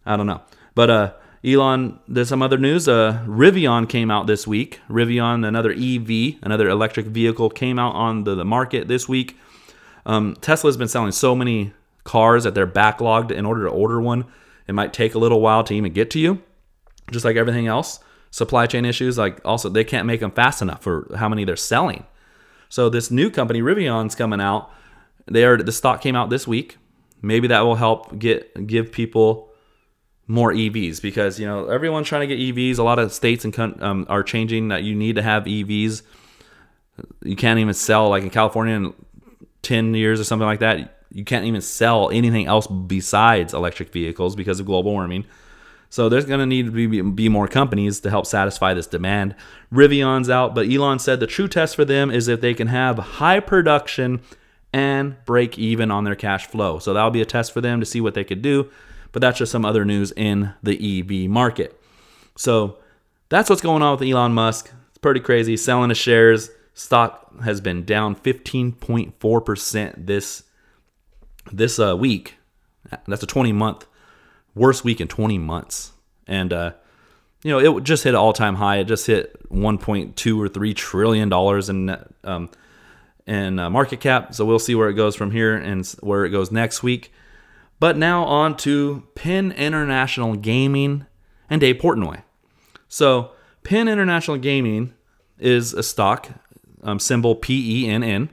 I 0.04 0.16
don't 0.16 0.26
know. 0.26 0.42
But 0.74 0.90
uh, 0.90 1.12
Elon, 1.44 1.98
there's 2.08 2.30
some 2.30 2.42
other 2.42 2.56
news. 2.56 2.88
Uh, 2.88 3.22
Rivian 3.26 3.86
came 3.86 4.10
out 4.10 4.26
this 4.26 4.46
week. 4.46 4.80
Rivian, 4.88 5.46
another 5.46 5.72
EV, 5.72 6.42
another 6.42 6.68
electric 6.68 7.06
vehicle, 7.06 7.50
came 7.50 7.78
out 7.78 7.94
on 7.94 8.24
the, 8.24 8.34
the 8.34 8.46
market 8.46 8.88
this 8.88 9.08
week. 9.08 9.36
Um, 10.06 10.36
Tesla's 10.40 10.78
been 10.78 10.88
selling 10.88 11.12
so 11.12 11.34
many 11.34 11.74
cars 12.04 12.44
that 12.44 12.54
they're 12.54 12.66
backlogged 12.66 13.30
in 13.30 13.44
order 13.44 13.64
to 13.64 13.70
order 13.70 14.00
one. 14.00 14.24
It 14.66 14.72
might 14.74 14.94
take 14.94 15.14
a 15.14 15.18
little 15.18 15.42
while 15.42 15.62
to 15.64 15.74
even 15.74 15.92
get 15.92 16.10
to 16.12 16.18
you, 16.18 16.42
just 17.10 17.26
like 17.26 17.36
everything 17.36 17.66
else. 17.66 18.00
Supply 18.30 18.66
chain 18.66 18.86
issues, 18.86 19.18
like 19.18 19.40
also 19.44 19.68
they 19.68 19.84
can't 19.84 20.06
make 20.06 20.20
them 20.20 20.30
fast 20.30 20.62
enough 20.62 20.82
for 20.82 21.14
how 21.16 21.28
many 21.28 21.44
they're 21.44 21.56
selling. 21.56 22.04
So 22.70 22.88
this 22.88 23.10
new 23.10 23.30
company, 23.30 23.60
Rivian's 23.60 24.14
coming 24.14 24.40
out. 24.40 24.70
They 25.26 25.44
are 25.44 25.58
the 25.58 25.72
stock 25.72 26.00
came 26.00 26.16
out 26.16 26.30
this 26.30 26.46
week. 26.46 26.78
Maybe 27.22 27.48
that 27.48 27.60
will 27.60 27.76
help 27.76 28.18
get 28.18 28.66
give 28.66 28.90
people 28.90 29.53
more 30.26 30.52
EVs 30.52 31.02
because 31.02 31.38
you 31.38 31.46
know 31.46 31.66
everyone's 31.66 32.08
trying 32.08 32.28
to 32.28 32.36
get 32.36 32.38
EVs. 32.54 32.78
A 32.78 32.82
lot 32.82 32.98
of 32.98 33.12
states 33.12 33.44
and 33.44 33.82
um, 33.82 34.06
are 34.08 34.22
changing 34.22 34.68
that 34.68 34.82
you 34.82 34.94
need 34.94 35.16
to 35.16 35.22
have 35.22 35.44
EVs. 35.44 36.02
You 37.22 37.36
can't 37.36 37.58
even 37.58 37.74
sell 37.74 38.08
like 38.08 38.22
in 38.22 38.30
California 38.30 38.74
in 38.74 38.94
ten 39.62 39.94
years 39.94 40.20
or 40.20 40.24
something 40.24 40.46
like 40.46 40.60
that 40.60 40.94
you 41.14 41.24
can't 41.24 41.46
even 41.46 41.60
sell 41.60 42.10
anything 42.10 42.46
else 42.46 42.66
besides 42.66 43.54
electric 43.54 43.90
vehicles 43.90 44.34
because 44.34 44.58
of 44.58 44.66
global 44.66 44.90
warming. 44.90 45.24
So 45.88 46.08
there's 46.08 46.24
going 46.24 46.40
to 46.40 46.46
need 46.46 46.66
to 46.66 46.72
be, 46.72 47.00
be 47.02 47.28
more 47.28 47.46
companies 47.46 48.00
to 48.00 48.10
help 48.10 48.26
satisfy 48.26 48.74
this 48.74 48.88
demand. 48.88 49.36
Rivian's 49.72 50.28
out, 50.28 50.52
but 50.52 50.68
Elon 50.68 50.98
said 50.98 51.20
the 51.20 51.28
true 51.28 51.46
test 51.46 51.76
for 51.76 51.84
them 51.84 52.10
is 52.10 52.26
if 52.26 52.40
they 52.40 52.52
can 52.52 52.66
have 52.66 52.98
high 52.98 53.38
production 53.38 54.20
and 54.72 55.14
break 55.24 55.56
even 55.56 55.92
on 55.92 56.02
their 56.02 56.16
cash 56.16 56.48
flow. 56.48 56.80
So 56.80 56.92
that'll 56.92 57.12
be 57.12 57.22
a 57.22 57.26
test 57.26 57.52
for 57.52 57.60
them 57.60 57.78
to 57.78 57.86
see 57.86 58.00
what 58.00 58.14
they 58.14 58.24
could 58.24 58.42
do. 58.42 58.68
But 59.14 59.22
that's 59.22 59.38
just 59.38 59.52
some 59.52 59.64
other 59.64 59.86
news 59.86 60.12
in 60.12 60.52
the 60.62 61.00
EV 61.00 61.30
market. 61.30 61.80
So 62.36 62.76
that's 63.30 63.48
what's 63.48 63.62
going 63.62 63.80
on 63.80 63.98
with 63.98 64.06
Elon 64.06 64.34
Musk. 64.34 64.70
It's 64.90 64.98
pretty 64.98 65.20
crazy. 65.20 65.56
Selling 65.56 65.88
his 65.88 65.98
shares. 65.98 66.50
Stock 66.74 67.40
has 67.44 67.60
been 67.60 67.84
down 67.84 68.16
15.4% 68.16 70.06
this 70.06 70.42
this 71.52 71.78
uh, 71.78 71.96
week, 71.96 72.34
that's 73.06 73.22
a 73.22 73.26
20 73.26 73.52
month 73.52 73.86
worst 74.54 74.84
week 74.84 75.00
in 75.00 75.08
20 75.08 75.38
months. 75.38 75.92
And, 76.26 76.52
uh, 76.52 76.72
you 77.42 77.50
know, 77.50 77.76
it 77.76 77.84
just 77.84 78.04
hit 78.04 78.10
an 78.10 78.16
all 78.16 78.32
time 78.32 78.56
high. 78.56 78.78
It 78.78 78.84
just 78.84 79.06
hit 79.06 79.48
1.2 79.50 80.38
or 80.38 80.48
3 80.48 80.74
trillion 80.74 81.28
dollars 81.28 81.68
in, 81.68 81.96
um, 82.24 82.50
in 83.26 83.58
uh, 83.58 83.70
market 83.70 84.00
cap. 84.00 84.34
So 84.34 84.44
we'll 84.44 84.58
see 84.58 84.74
where 84.74 84.88
it 84.88 84.94
goes 84.94 85.14
from 85.14 85.30
here 85.30 85.54
and 85.54 85.86
where 86.00 86.24
it 86.24 86.30
goes 86.30 86.50
next 86.50 86.82
week. 86.82 87.12
But 87.84 87.98
now 87.98 88.24
on 88.24 88.56
to 88.56 89.02
Penn 89.14 89.52
International 89.52 90.36
Gaming 90.36 91.04
and 91.50 91.60
Dave 91.60 91.76
Portnoy. 91.76 92.22
So 92.88 93.32
Penn 93.62 93.88
International 93.88 94.38
Gaming 94.38 94.94
is 95.38 95.74
a 95.74 95.82
stock, 95.82 96.30
um, 96.82 96.98
symbol 96.98 97.34
P 97.34 97.82
E 97.84 97.90
N 97.90 98.02
N. 98.02 98.30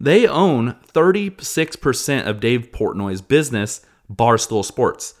They 0.00 0.26
own 0.26 0.76
36% 0.94 2.26
of 2.26 2.40
Dave 2.40 2.72
Portnoy's 2.72 3.20
business, 3.20 3.84
Barstool 4.10 4.64
Sports. 4.64 5.12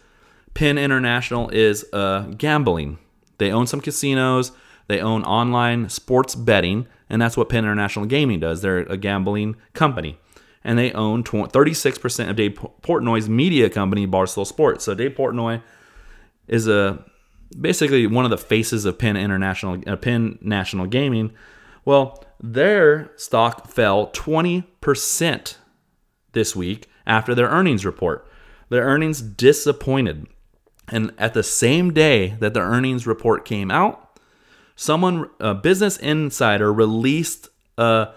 Penn 0.54 0.78
International 0.78 1.50
is 1.50 1.84
uh, 1.92 2.28
gambling. 2.38 2.96
They 3.36 3.52
own 3.52 3.66
some 3.66 3.82
casinos, 3.82 4.52
they 4.88 5.00
own 5.00 5.22
online 5.24 5.90
sports 5.90 6.34
betting, 6.34 6.86
and 7.10 7.20
that's 7.20 7.36
what 7.36 7.50
Penn 7.50 7.64
International 7.64 8.06
Gaming 8.06 8.40
does. 8.40 8.62
They're 8.62 8.78
a 8.78 8.96
gambling 8.96 9.54
company. 9.74 10.18
And 10.66 10.76
they 10.76 10.90
own 10.92 11.22
36% 11.22 12.28
of 12.28 12.34
Dave 12.34 12.58
Portnoy's 12.82 13.28
media 13.28 13.70
company, 13.70 14.04
Barstool 14.04 14.44
Sports. 14.44 14.84
So 14.84 14.96
Dave 14.96 15.12
Portnoy 15.12 15.62
is 16.48 16.66
a 16.66 17.04
basically 17.58 18.04
one 18.08 18.24
of 18.24 18.32
the 18.32 18.36
faces 18.36 18.84
of 18.84 18.98
Penn 18.98 19.16
International, 19.16 19.80
uh, 19.86 19.94
Penn 19.94 20.40
National 20.42 20.86
Gaming. 20.86 21.32
Well, 21.84 22.24
their 22.42 23.12
stock 23.14 23.68
fell 23.68 24.08
20% 24.08 25.56
this 26.32 26.56
week 26.56 26.90
after 27.06 27.32
their 27.32 27.46
earnings 27.46 27.86
report. 27.86 28.28
Their 28.68 28.82
earnings 28.82 29.22
disappointed. 29.22 30.26
And 30.88 31.12
at 31.16 31.32
the 31.32 31.44
same 31.44 31.94
day 31.94 32.36
that 32.40 32.54
the 32.54 32.60
earnings 32.60 33.06
report 33.06 33.44
came 33.44 33.70
out, 33.70 34.18
someone, 34.74 35.30
a 35.38 35.54
Business 35.54 35.96
Insider, 35.96 36.72
released 36.72 37.50
a 37.78 38.08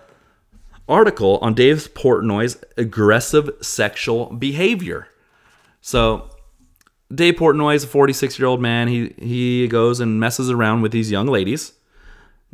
article 0.89 1.37
on 1.41 1.53
Dave 1.53 1.93
Portnoy's 1.93 2.57
aggressive 2.77 3.49
sexual 3.61 4.27
behavior. 4.27 5.07
So 5.81 6.29
Dave 7.13 7.35
Portnoy 7.35 7.75
is 7.75 7.83
a 7.83 7.87
46 7.87 8.37
year 8.39 8.47
old 8.47 8.61
man. 8.61 8.87
He 8.87 9.13
he 9.19 9.67
goes 9.67 9.99
and 9.99 10.19
messes 10.19 10.49
around 10.49 10.81
with 10.81 10.91
these 10.91 11.11
young 11.11 11.27
ladies, 11.27 11.73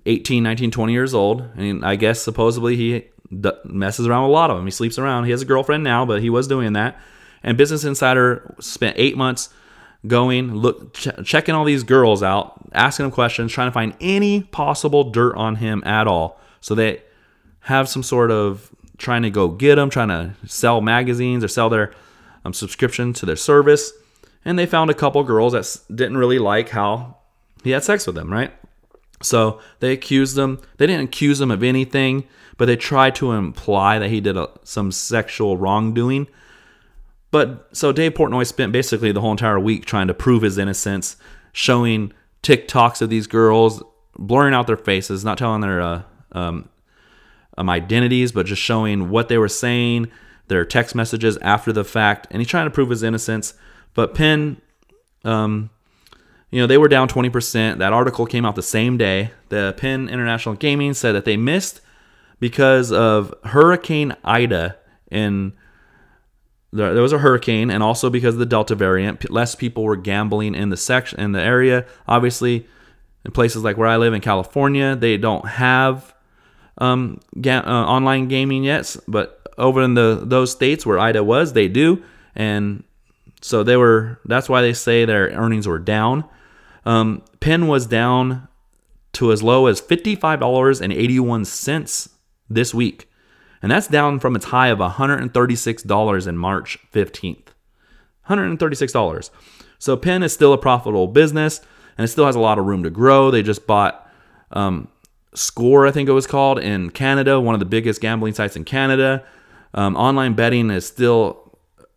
18, 0.06 0.44
19, 0.44 0.72
20 0.72 0.94
years 0.94 1.14
old. 1.14 1.50
And 1.56 1.84
I 1.84 1.96
guess 1.96 2.22
supposedly 2.22 2.76
he 2.76 3.06
messes 3.66 4.08
around 4.08 4.24
with 4.24 4.30
a 4.30 4.34
lot 4.34 4.52
of 4.52 4.58
them. 4.58 4.66
He 4.66 4.72
sleeps 4.72 5.00
around. 5.00 5.26
He 5.26 5.32
has 5.32 5.42
a 5.42 5.46
girlfriend 5.46 5.84
now, 5.84 6.06
but 6.06 6.22
he 6.22 6.30
was 6.30 6.48
doing 6.48 6.74
that. 6.74 7.00
And 7.44 7.58
Business 7.58 7.84
Insider 7.84 8.56
spent 8.60 8.96
eight 8.98 9.18
months 9.18 9.50
going, 10.08 10.56
look, 10.56 10.94
ch- 10.94 11.10
checking 11.24 11.56
all 11.56 11.64
these 11.64 11.84
girls 11.84 12.22
out, 12.22 12.60
asking 12.74 13.06
them 13.06 13.12
questions, 13.12 13.52
trying 13.52 13.68
to 13.68 13.72
find 13.72 13.96
any 14.00 14.42
possible 14.42 15.10
dirt 15.10 15.36
on 15.36 15.56
him 15.56 15.84
at 15.86 16.08
all. 16.08 16.40
So 16.62 16.76
they 16.76 17.02
have 17.66 17.88
some 17.88 18.02
sort 18.02 18.32
of 18.32 18.74
trying 18.98 19.22
to 19.22 19.30
go 19.30 19.50
get 19.50 19.76
them, 19.76 19.90
trying 19.90 20.08
to 20.08 20.34
sell 20.48 20.82
magazines 20.82 21.44
or 21.44 21.48
sell 21.48 21.70
their 21.70 21.94
um, 22.44 22.54
subscription 22.54 23.14
to 23.14 23.26
their 23.26 23.36
service 23.36 23.92
and 24.46 24.58
they 24.58 24.68
found 24.68 24.92
a 24.92 24.94
couple 24.94 25.24
girls 25.24 25.54
that 25.54 25.96
didn't 25.96 26.18
really 26.18 26.40
like 26.40 26.70
how 26.70 27.18
he 27.64 27.72
had 27.72 27.84
sex 27.84 28.06
with 28.06 28.16
them, 28.16 28.32
right? 28.32 28.54
So 29.24 29.60
they 29.80 29.92
accused 29.92 30.36
them. 30.36 30.62
They 30.78 30.86
didn't 30.86 31.06
accuse 31.06 31.42
him 31.42 31.50
of 31.50 31.64
anything, 31.64 32.26
but 32.58 32.66
they 32.66 32.76
tried 32.76 33.16
to 33.16 33.32
imply 33.32 33.98
that 33.98 34.10
he 34.10 34.22
did 34.22 34.38
a, 34.38 34.50
some 34.64 34.92
sexual 34.92 35.58
wrongdoing. 35.58 36.28
But 37.32 37.70
so 37.76 37.92
Dave 37.92 38.14
Portnoy 38.14 38.46
spent 38.46 38.72
basically 38.72 39.12
the 39.12 39.20
whole 39.20 39.32
entire 39.32 39.60
week 39.60 39.86
trying 39.86 40.08
to 40.08 40.14
prove 40.14 40.44
his 40.44 40.60
innocence, 40.60 41.18
showing 41.52 42.14
TikToks 42.44 43.02
of 43.02 43.10
these 43.10 43.26
girls, 43.26 43.82
blurring 44.18 44.54
out 44.54 44.68
their 44.68 44.78
faces, 44.78 45.26
not 45.26 45.40
telling 45.40 45.62
their 45.62 45.82
uh, 45.82 46.04
um, 46.34 46.70
um, 47.58 47.70
identities, 47.70 48.32
but 48.32 48.46
just 48.46 48.62
showing 48.62 49.10
what 49.10 49.30
they 49.30 49.38
were 49.38 49.50
saying, 49.50 50.12
their 50.48 50.66
text 50.66 50.96
messages 50.96 51.38
after 51.38 51.74
the 51.74 51.84
fact, 51.84 52.28
and 52.32 52.42
he's 52.42 52.48
trying 52.48 52.66
to 52.66 52.72
prove 52.72 52.90
his 52.90 53.04
innocence. 53.04 53.54
But 53.94 54.14
Penn, 54.14 54.62
um, 55.24 55.70
you 56.52 56.62
know, 56.62 56.68
they 56.68 56.78
were 56.78 56.88
down 56.88 57.08
20%. 57.08 57.80
That 57.80 57.94
article 57.94 58.26
came 58.26 58.46
out 58.46 58.56
the 58.56 58.62
same 58.64 58.98
day. 58.98 59.32
The 59.50 59.74
Penn 59.78 60.10
International 60.10 60.56
Gaming 60.56 60.94
said 60.94 61.14
that 61.14 61.26
they 61.26 61.38
missed 61.38 61.82
because 62.40 62.92
of 62.92 63.34
Hurricane 63.44 64.16
Ida 64.24 64.78
and 65.10 65.54
there 66.76 67.02
was 67.02 67.14
a 67.14 67.20
hurricane 67.20 67.72
and 67.72 67.82
also 67.82 68.10
because 68.10 68.36
of 68.36 68.40
the 68.40 68.46
delta 68.46 68.76
variant 68.76 69.30
less 69.32 69.56
people 69.56 69.84
were 69.84 69.96
gambling 69.96 70.54
in 70.56 70.70
the 70.70 70.78
section 70.78 71.20
in 71.20 71.32
the 71.32 71.42
area 71.42 71.86
obviously 72.08 72.68
in 73.24 73.32
places 73.32 73.64
like 73.64 73.78
where 73.78 73.88
i 73.88 73.96
live 73.96 74.14
in 74.14 74.20
california 74.20 74.96
they 74.96 75.18
don't 75.18 75.48
have 75.48 76.14
um, 76.78 77.20
ga- 77.40 77.64
uh, 77.66 77.86
online 77.86 78.28
gaming 78.28 78.64
yet 78.64 78.96
but 79.08 79.48
over 79.58 79.82
in 79.82 79.94
the 79.94 80.22
those 80.24 80.52
states 80.52 80.86
where 80.86 81.00
ida 81.00 81.24
was 81.24 81.54
they 81.54 81.68
do 81.68 82.04
and 82.36 82.84
so 83.46 83.62
they 83.62 83.78
were. 83.78 84.20
That's 84.26 84.50
why 84.50 84.62
they 84.62 84.74
say 84.74 85.06
their 85.06 85.30
earnings 85.30 85.68
were 85.68 85.78
down. 85.78 86.26
Um, 86.84 87.22
Penn 87.40 87.68
was 87.68 87.86
down 87.86 88.48
to 89.14 89.32
as 89.32 89.44
low 89.44 89.68
as 89.68 89.80
fifty-five 89.80 90.40
dollars 90.40 90.82
and 90.82 90.92
eighty-one 90.92 91.46
cents 91.46 92.10
this 92.50 92.74
week, 92.74 93.08
and 93.62 93.72
that's 93.72 93.88
down 93.88 94.20
from 94.20 94.36
its 94.36 94.46
high 94.46 94.70
of 94.70 94.80
one 94.80 94.90
hundred 94.90 95.22
and 95.22 95.32
thirty-six 95.32 95.84
dollars 95.84 96.26
in 96.26 96.40
March 96.40 96.80
fifteenth. 96.90 97.54
One 98.26 98.40
hundred 98.40 98.48
and 98.48 98.60
thirty-six 98.60 98.92
dollars. 98.92 99.30
So 99.78 99.96
Penn 99.96 100.24
is 100.24 100.34
still 100.34 100.52
a 100.52 100.58
profitable 100.58 101.08
business, 101.08 101.62
and 102.00 102.06
it 102.06 102.08
still 102.08 102.26
has 102.26 102.36
a 102.36 102.40
lot 102.40 102.58
of 102.58 102.66
room 102.66 102.82
to 102.82 102.90
grow. 102.90 103.30
They 103.30 103.44
just 103.44 103.68
bought 103.68 104.10
um, 104.52 104.88
Score, 105.36 105.86
I 105.86 105.92
think 105.92 106.10
it 106.10 106.14
was 106.14 106.28
called, 106.28 106.60
in 106.60 106.90
Canada, 106.90 107.40
one 107.40 107.54
of 107.54 107.60
the 107.60 107.66
biggest 107.66 108.02
gambling 108.02 108.34
sites 108.34 108.56
in 108.56 108.64
Canada. 108.64 109.24
Um, 109.74 109.96
online 109.96 110.34
betting 110.34 110.70
is 110.70 110.86
still 110.86 111.46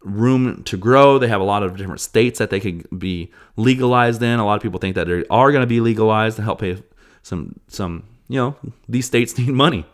room 0.03 0.63
to 0.65 0.77
grow. 0.77 1.19
They 1.19 1.29
have 1.29 1.41
a 1.41 1.45
lot 1.45 1.63
of 1.63 1.77
different 1.77 2.01
states 2.01 2.39
that 2.39 2.51
they 2.51 2.61
could 2.61 2.87
be 2.99 3.33
legalized 3.57 4.23
in. 4.23 4.39
A 4.39 4.45
lot 4.45 4.57
of 4.57 4.63
people 4.63 4.81
think 4.81 4.95
that 4.95 5.07
they 5.07 5.25
are 5.31 5.53
going 5.53 5.63
to 5.63 5.67
be 5.67 5.81
legalized 5.81 6.37
to 6.37 6.43
help 6.43 6.61
pay 6.61 6.83
some 7.23 7.59
some 7.69 8.05
you 8.29 8.37
know 8.37 8.57
these 8.89 9.07
states 9.07 9.37
need 9.39 9.51
money. 9.51 9.87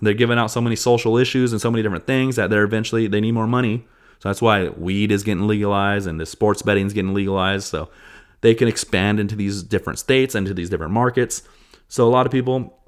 They're 0.00 0.14
giving 0.14 0.38
out 0.38 0.50
so 0.50 0.60
many 0.60 0.76
social 0.76 1.16
issues 1.16 1.52
and 1.52 1.60
so 1.60 1.70
many 1.70 1.82
different 1.82 2.06
things 2.06 2.36
that 2.36 2.50
they're 2.50 2.64
eventually 2.64 3.06
they 3.06 3.20
need 3.20 3.32
more 3.32 3.46
money. 3.46 3.86
So 4.18 4.28
that's 4.28 4.42
why 4.42 4.68
weed 4.68 5.10
is 5.10 5.22
getting 5.22 5.46
legalized 5.46 6.06
and 6.06 6.20
the 6.20 6.26
sports 6.26 6.62
betting 6.62 6.86
is 6.86 6.92
getting 6.92 7.14
legalized. 7.14 7.66
So 7.66 7.90
they 8.40 8.54
can 8.54 8.68
expand 8.68 9.20
into 9.20 9.36
these 9.36 9.62
different 9.62 9.98
states 9.98 10.34
and 10.34 10.46
to 10.46 10.54
these 10.54 10.70
different 10.70 10.92
markets. 10.92 11.42
So 11.88 12.06
a 12.06 12.10
lot 12.10 12.26
of 12.26 12.32
people 12.32 12.78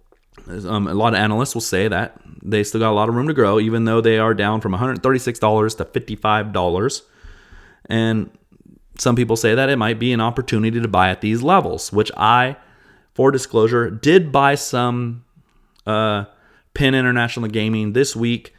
um, 0.66 0.87
a 0.87 0.94
lot 0.94 1.14
of 1.14 1.18
analysts 1.18 1.55
will 1.55 1.61
say 1.61 1.88
that 1.88 2.20
they 2.42 2.62
still 2.64 2.81
got 2.81 2.90
a 2.90 2.94
lot 2.94 3.09
of 3.09 3.14
room 3.14 3.29
to 3.29 3.35
grow, 3.35 3.59
even 3.59 3.85
though 3.85 4.01
they 4.01 4.18
are 4.18 4.35
down 4.35 4.61
from 4.61 4.72
$136 4.72 5.77
to 5.77 5.85
$55. 5.85 7.03
And 7.87 8.31
some 8.98 9.16
people 9.16 9.37
say 9.37 9.55
that 9.55 9.68
it 9.68 9.77
might 9.77 9.98
be 9.98 10.12
an 10.12 10.20
opportunity 10.20 10.81
to 10.81 10.88
buy 10.88 11.11
at 11.11 11.20
these 11.20 11.42
levels, 11.42 11.92
which 11.92 12.11
I, 12.16 12.57
for 13.14 13.31
disclosure, 13.31 13.90
did 13.90 14.33
buy 14.33 14.55
some 14.55 15.24
uh, 15.87 16.24
Penn 16.74 16.94
International 16.94 17.48
Gaming 17.48 17.92
this 17.92 18.14
week. 18.14 18.55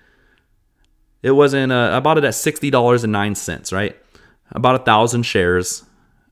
It 1.21 1.31
wasn't, 1.31 1.71
uh, 1.71 1.91
I 1.93 1.99
bought 1.99 2.17
it 2.17 2.23
at 2.23 2.33
$60.09, 2.33 3.73
right? 3.73 3.95
I 4.51 4.59
bought 4.59 4.75
a 4.75 4.83
thousand 4.83 5.23
shares. 5.23 5.83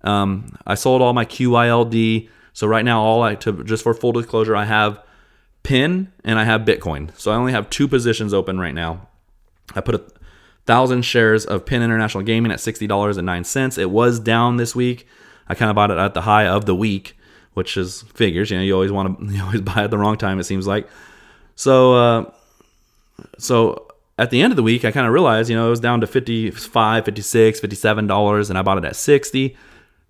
Um, 0.01 0.57
I 0.65 0.75
sold 0.75 1.01
all 1.01 1.13
my 1.13 1.25
QYLD. 1.25 2.29
So 2.53 2.65
right 2.67 2.85
now, 2.85 3.01
all 3.01 3.21
I 3.21 3.35
to 3.35 3.63
just 3.63 3.83
for 3.83 3.93
full 3.93 4.13
disclosure, 4.13 4.55
I 4.55 4.65
have 4.65 5.03
Penn 5.67 6.13
and 6.23 6.39
I 6.39 6.45
have 6.45 6.61
Bitcoin. 6.61 7.13
So 7.19 7.29
I 7.29 7.35
only 7.35 7.51
have 7.51 7.69
two 7.69 7.89
positions 7.89 8.33
open 8.33 8.57
right 8.57 8.73
now. 8.73 9.09
I 9.75 9.81
put 9.81 9.95
a 9.95 10.01
thousand 10.65 11.01
shares 11.01 11.45
of 11.45 11.65
Penn 11.65 11.81
International 11.81 12.23
Gaming 12.23 12.53
at 12.53 12.61
sixty 12.61 12.87
dollars 12.87 13.17
and 13.17 13.25
nine 13.25 13.43
cents. 13.43 13.77
It 13.77 13.91
was 13.91 14.17
down 14.17 14.55
this 14.55 14.73
week. 14.73 15.05
I 15.49 15.55
kind 15.55 15.69
of 15.69 15.75
bought 15.75 15.91
it 15.91 15.97
at 15.97 16.13
the 16.13 16.21
high 16.21 16.47
of 16.47 16.67
the 16.67 16.73
week, 16.75 17.17
which 17.53 17.75
is 17.75 18.03
figures. 18.03 18.49
You 18.49 18.57
know, 18.57 18.63
you 18.63 18.73
always 18.73 18.93
want 18.93 19.19
to 19.19 19.25
you 19.35 19.43
always 19.43 19.59
buy 19.59 19.83
at 19.83 19.91
the 19.91 19.97
wrong 19.97 20.17
time. 20.17 20.39
It 20.39 20.45
seems 20.45 20.67
like. 20.67 20.87
So, 21.55 21.95
uh, 21.95 22.31
so 23.37 23.87
at 24.17 24.29
the 24.29 24.41
end 24.41 24.53
of 24.53 24.57
the 24.57 24.63
week, 24.63 24.85
I 24.85 24.91
kind 24.91 25.05
of 25.05 25.11
realized, 25.11 25.49
you 25.49 25.57
know, 25.57 25.67
it 25.67 25.71
was 25.71 25.81
down 25.81 25.99
to 25.99 26.07
55, 26.07 27.03
56, 27.03 27.59
57 27.59 28.07
dollars, 28.07 28.49
and 28.49 28.57
I 28.57 28.61
bought 28.61 28.77
it 28.77 28.85
at 28.85 28.95
60. 28.95 29.57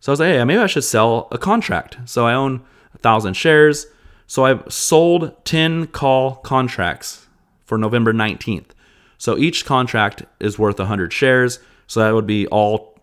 So 0.02 0.12
I 0.12 0.14
was 0.14 0.20
like, 0.20 0.30
hey, 0.34 0.44
maybe 0.44 0.62
I 0.62 0.68
should 0.68 0.84
sell 0.84 1.28
a 1.32 1.40
contract. 1.40 1.98
So 2.06 2.28
I 2.28 2.36
own 2.36 2.64
a 2.94 3.00
thousand 3.00 3.34
shares. 3.34 3.88
So 4.28 4.44
I've 4.46 4.72
sold 4.72 5.34
10 5.46 5.88
call 5.88 6.36
contracts 6.36 7.28
for 7.66 7.78
November 7.78 8.14
19th. 8.14 8.72
So 9.18 9.38
each 9.38 9.66
contract 9.66 10.24
is 10.40 10.60
worth 10.60 10.78
100 10.78 11.12
shares. 11.12 11.60
So 11.88 12.02
that 12.02 12.14
would 12.14 12.28
be 12.28 12.46
all, 12.48 13.00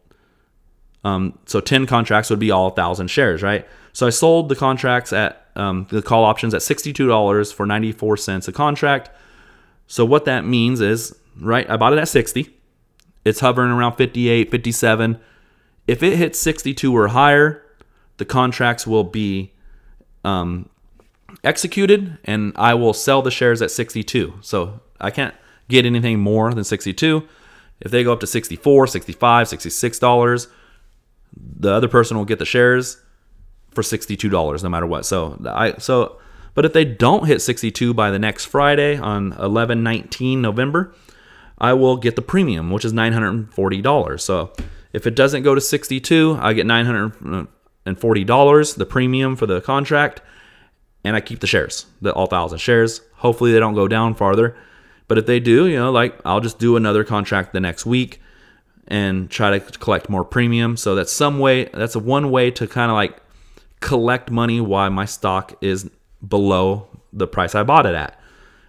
um, 1.02 1.38
so 1.46 1.60
10 1.60 1.87
contracts 1.87 2.30
would 2.30 2.38
be 2.38 2.50
all 2.50 2.68
1,000 2.68 3.08
shares, 3.08 3.42
right? 3.42 3.66
So 3.92 4.06
I 4.06 4.10
sold 4.10 4.48
the 4.48 4.54
contracts 4.54 5.12
at, 5.12 5.46
um, 5.56 5.87
the 5.90 6.02
call 6.02 6.24
options 6.24 6.52
at 6.52 6.60
$62 6.60 7.52
for 7.52 7.64
94 7.64 8.16
cents 8.18 8.46
a 8.46 8.52
contract. 8.52 9.10
So 9.87 10.04
what 10.04 10.26
that 10.26 10.44
means 10.44 10.80
is, 10.80 11.16
right, 11.40 11.68
I 11.68 11.76
bought 11.76 11.94
it 11.94 11.98
at 11.98 12.08
60. 12.08 12.54
It's 13.24 13.40
hovering 13.40 13.70
around 13.70 13.96
58, 13.96 14.50
57. 14.50 15.18
If 15.87 16.02
it 16.02 16.16
hits 16.16 16.38
62 16.38 16.94
or 16.94 17.08
higher, 17.08 17.62
the 18.18 18.24
contracts 18.24 18.87
will 18.87 19.04
be 19.04 19.52
um, 20.24 20.68
executed 21.44 22.18
and 22.24 22.52
I 22.57 22.74
will 22.74 22.92
sell 22.92 23.22
the 23.22 23.30
shares 23.30 23.62
at 23.62 23.70
62. 23.70 24.35
So 24.40 24.80
I 25.00 25.11
can't 25.11 25.35
get 25.68 25.87
anything 25.87 26.20
more 26.20 26.52
than 26.52 26.64
62. 26.64 27.26
If 27.80 27.90
they 27.90 28.04
go 28.04 28.12
up 28.12 28.20
to 28.20 28.26
64, 28.26 28.87
65, 28.87 29.48
66 29.48 29.98
dollars, 29.98 30.48
the 31.37 31.72
other 31.72 31.88
person 31.88 32.16
will 32.16 32.24
get 32.24 32.38
the 32.38 32.44
shares 32.44 32.98
for 33.72 33.83
$62 33.83 34.62
no 34.62 34.68
matter 34.68 34.87
what. 34.87 35.04
So 35.04 35.40
I 35.46 35.74
so 35.78 36.18
but 36.54 36.64
if 36.64 36.72
they 36.72 36.85
don't 36.85 37.26
hit 37.26 37.42
62 37.42 37.94
by 37.94 38.11
the 38.11 38.18
next 38.18 38.46
Friday 38.46 38.96
on 38.96 39.33
11 39.33 39.83
19 39.83 40.40
November, 40.40 40.94
I 41.59 41.74
will 41.74 41.96
get 41.96 42.16
the 42.16 42.22
premium, 42.22 42.70
which 42.70 42.85
is 42.85 42.92
$940. 42.92 44.20
So 44.20 44.52
if 44.92 45.07
it 45.07 45.16
doesn't 45.16 45.42
go 45.42 45.54
to 45.54 45.61
62, 45.61 46.38
I 46.40 46.52
get 46.52 46.66
$940, 46.66 48.76
the 48.76 48.87
premium 48.87 49.37
for 49.37 49.46
the 49.46 49.61
contract, 49.61 50.20
and 51.04 51.14
I 51.14 51.20
keep 51.20 51.40
the 51.40 51.46
shares, 51.46 51.86
the 52.00 52.12
all 52.12 52.26
thousand 52.26 52.58
shares. 52.58 53.00
Hopefully 53.16 53.52
they 53.52 53.60
don't 53.60 53.74
go 53.74 53.86
down 53.86 54.14
farther. 54.14 54.56
But 55.06 55.18
if 55.18 55.26
they 55.26 55.38
do, 55.38 55.66
you 55.66 55.76
know, 55.76 55.92
like 55.92 56.18
I'll 56.24 56.40
just 56.40 56.58
do 56.58 56.76
another 56.76 57.04
contract 57.04 57.52
the 57.52 57.60
next 57.60 57.84
week 57.84 58.20
and 58.88 59.30
try 59.30 59.58
to 59.58 59.78
collect 59.78 60.08
more 60.08 60.24
premium. 60.24 60.76
So 60.76 60.94
that's 60.94 61.12
some 61.12 61.38
way, 61.38 61.66
that's 61.66 61.96
one 61.96 62.30
way 62.30 62.50
to 62.52 62.66
kind 62.66 62.90
of 62.90 62.94
like 62.94 63.18
collect 63.80 64.30
money 64.30 64.60
while 64.60 64.90
my 64.90 65.04
stock 65.04 65.54
is 65.60 65.90
below 66.26 66.88
the 67.12 67.26
price 67.26 67.54
I 67.54 67.62
bought 67.62 67.86
it 67.86 67.94
at. 67.94 68.18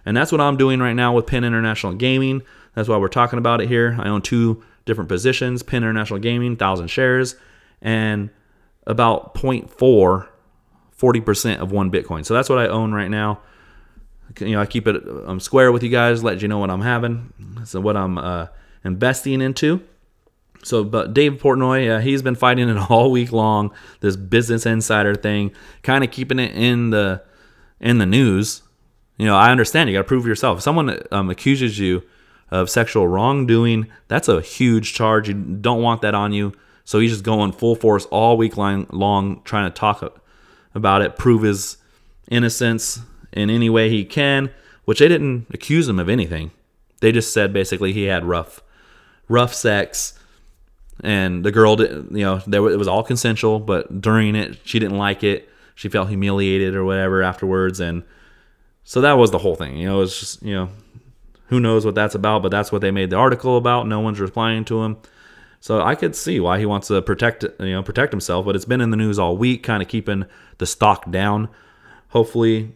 And 0.04 0.16
that's 0.16 0.30
what 0.30 0.40
I'm 0.40 0.56
doing 0.56 0.78
right 0.78 0.92
now 0.92 1.14
with 1.14 1.26
Penn 1.26 1.42
International 1.42 1.94
Gaming. 1.94 2.42
That's 2.74 2.88
why 2.88 2.96
we're 2.98 3.08
talking 3.08 3.38
about 3.38 3.60
it 3.60 3.68
here. 3.68 3.96
I 3.98 4.08
own 4.08 4.22
two 4.22 4.62
different 4.84 5.08
positions 5.08 5.62
Penn 5.62 5.82
International 5.82 6.20
Gaming, 6.20 6.52
1,000 6.52 6.88
shares, 6.88 7.34
and 7.82 8.30
about 8.86 9.34
0.4, 9.34 10.28
40% 11.00 11.58
of 11.58 11.72
one 11.72 11.90
Bitcoin. 11.90 12.24
So 12.24 12.34
that's 12.34 12.48
what 12.48 12.58
I 12.58 12.68
own 12.68 12.92
right 12.92 13.10
now. 13.10 13.40
You 14.40 14.52
know, 14.52 14.60
I 14.60 14.66
keep 14.66 14.86
it 14.86 14.96
I'm 15.26 15.40
square 15.40 15.72
with 15.72 15.82
you 15.82 15.88
guys, 15.88 16.22
let 16.22 16.42
you 16.42 16.48
know 16.48 16.58
what 16.58 16.70
I'm 16.70 16.80
having. 16.80 17.32
So 17.64 17.80
what 17.80 17.96
I'm 17.96 18.18
uh, 18.18 18.46
investing 18.84 19.40
into. 19.40 19.82
So, 20.62 20.82
but 20.82 21.14
Dave 21.14 21.34
Portnoy, 21.34 21.96
uh, 21.96 22.00
he's 22.00 22.22
been 22.22 22.34
fighting 22.34 22.68
it 22.68 22.76
all 22.90 23.10
week 23.10 23.32
long. 23.32 23.72
This 24.00 24.16
Business 24.16 24.66
Insider 24.66 25.14
thing, 25.14 25.52
kind 25.82 26.02
of 26.02 26.10
keeping 26.10 26.38
it 26.38 26.54
in 26.54 26.90
the 26.90 27.22
in 27.80 27.98
the 27.98 28.06
news. 28.06 28.62
You 29.16 29.26
know, 29.26 29.36
I 29.36 29.50
understand 29.50 29.88
you 29.88 29.96
got 29.96 30.02
to 30.02 30.08
prove 30.08 30.26
yourself. 30.26 30.58
If 30.58 30.64
someone 30.64 31.00
um, 31.10 31.30
accuses 31.30 31.78
you 31.78 32.02
of 32.50 32.68
sexual 32.68 33.08
wrongdoing, 33.08 33.86
that's 34.08 34.28
a 34.28 34.40
huge 34.40 34.92
charge. 34.92 35.28
You 35.28 35.34
don't 35.34 35.82
want 35.82 36.02
that 36.02 36.14
on 36.14 36.32
you. 36.32 36.52
So 36.84 37.00
he's 37.00 37.12
just 37.12 37.24
going 37.24 37.52
full 37.52 37.74
force 37.74 38.04
all 38.06 38.36
week 38.36 38.56
long, 38.56 38.86
long 38.90 39.42
trying 39.44 39.70
to 39.70 39.74
talk 39.74 40.22
about 40.76 41.02
it, 41.02 41.16
prove 41.16 41.42
his 41.42 41.78
innocence 42.30 43.00
in 43.32 43.50
any 43.50 43.68
way 43.68 43.90
he 43.90 44.04
can. 44.04 44.50
Which 44.84 45.00
they 45.00 45.08
didn't 45.08 45.46
accuse 45.52 45.88
him 45.88 45.98
of 45.98 46.08
anything. 46.08 46.52
They 47.00 47.10
just 47.10 47.32
said 47.32 47.52
basically 47.52 47.92
he 47.92 48.04
had 48.04 48.24
rough, 48.24 48.62
rough 49.28 49.52
sex 49.52 50.16
and 51.02 51.44
the 51.44 51.52
girl 51.52 51.76
didn't. 51.76 52.16
you 52.16 52.24
know 52.24 52.40
there 52.46 52.66
it 52.70 52.78
was 52.78 52.88
all 52.88 53.02
consensual 53.02 53.60
but 53.60 54.00
during 54.00 54.34
it 54.34 54.58
she 54.64 54.78
didn't 54.78 54.96
like 54.96 55.22
it 55.22 55.48
she 55.74 55.88
felt 55.88 56.08
humiliated 56.08 56.74
or 56.74 56.84
whatever 56.84 57.22
afterwards 57.22 57.80
and 57.80 58.02
so 58.84 59.00
that 59.00 59.14
was 59.14 59.30
the 59.30 59.38
whole 59.38 59.54
thing 59.54 59.76
you 59.76 59.86
know 59.86 60.00
it's 60.00 60.18
just 60.18 60.42
you 60.42 60.54
know 60.54 60.68
who 61.48 61.60
knows 61.60 61.84
what 61.84 61.94
that's 61.94 62.14
about 62.14 62.42
but 62.42 62.50
that's 62.50 62.72
what 62.72 62.80
they 62.80 62.90
made 62.90 63.10
the 63.10 63.16
article 63.16 63.56
about 63.56 63.86
no 63.86 64.00
one's 64.00 64.20
replying 64.20 64.64
to 64.64 64.82
him 64.82 64.96
so 65.60 65.80
i 65.80 65.94
could 65.94 66.14
see 66.14 66.40
why 66.40 66.58
he 66.58 66.66
wants 66.66 66.88
to 66.88 67.00
protect 67.02 67.42
you 67.42 67.72
know 67.72 67.82
protect 67.82 68.12
himself 68.12 68.44
but 68.44 68.54
it's 68.54 68.64
been 68.64 68.80
in 68.80 68.90
the 68.90 68.96
news 68.96 69.18
all 69.18 69.36
week 69.36 69.62
kind 69.62 69.82
of 69.82 69.88
keeping 69.88 70.24
the 70.58 70.66
stock 70.66 71.10
down 71.10 71.48
hopefully 72.08 72.72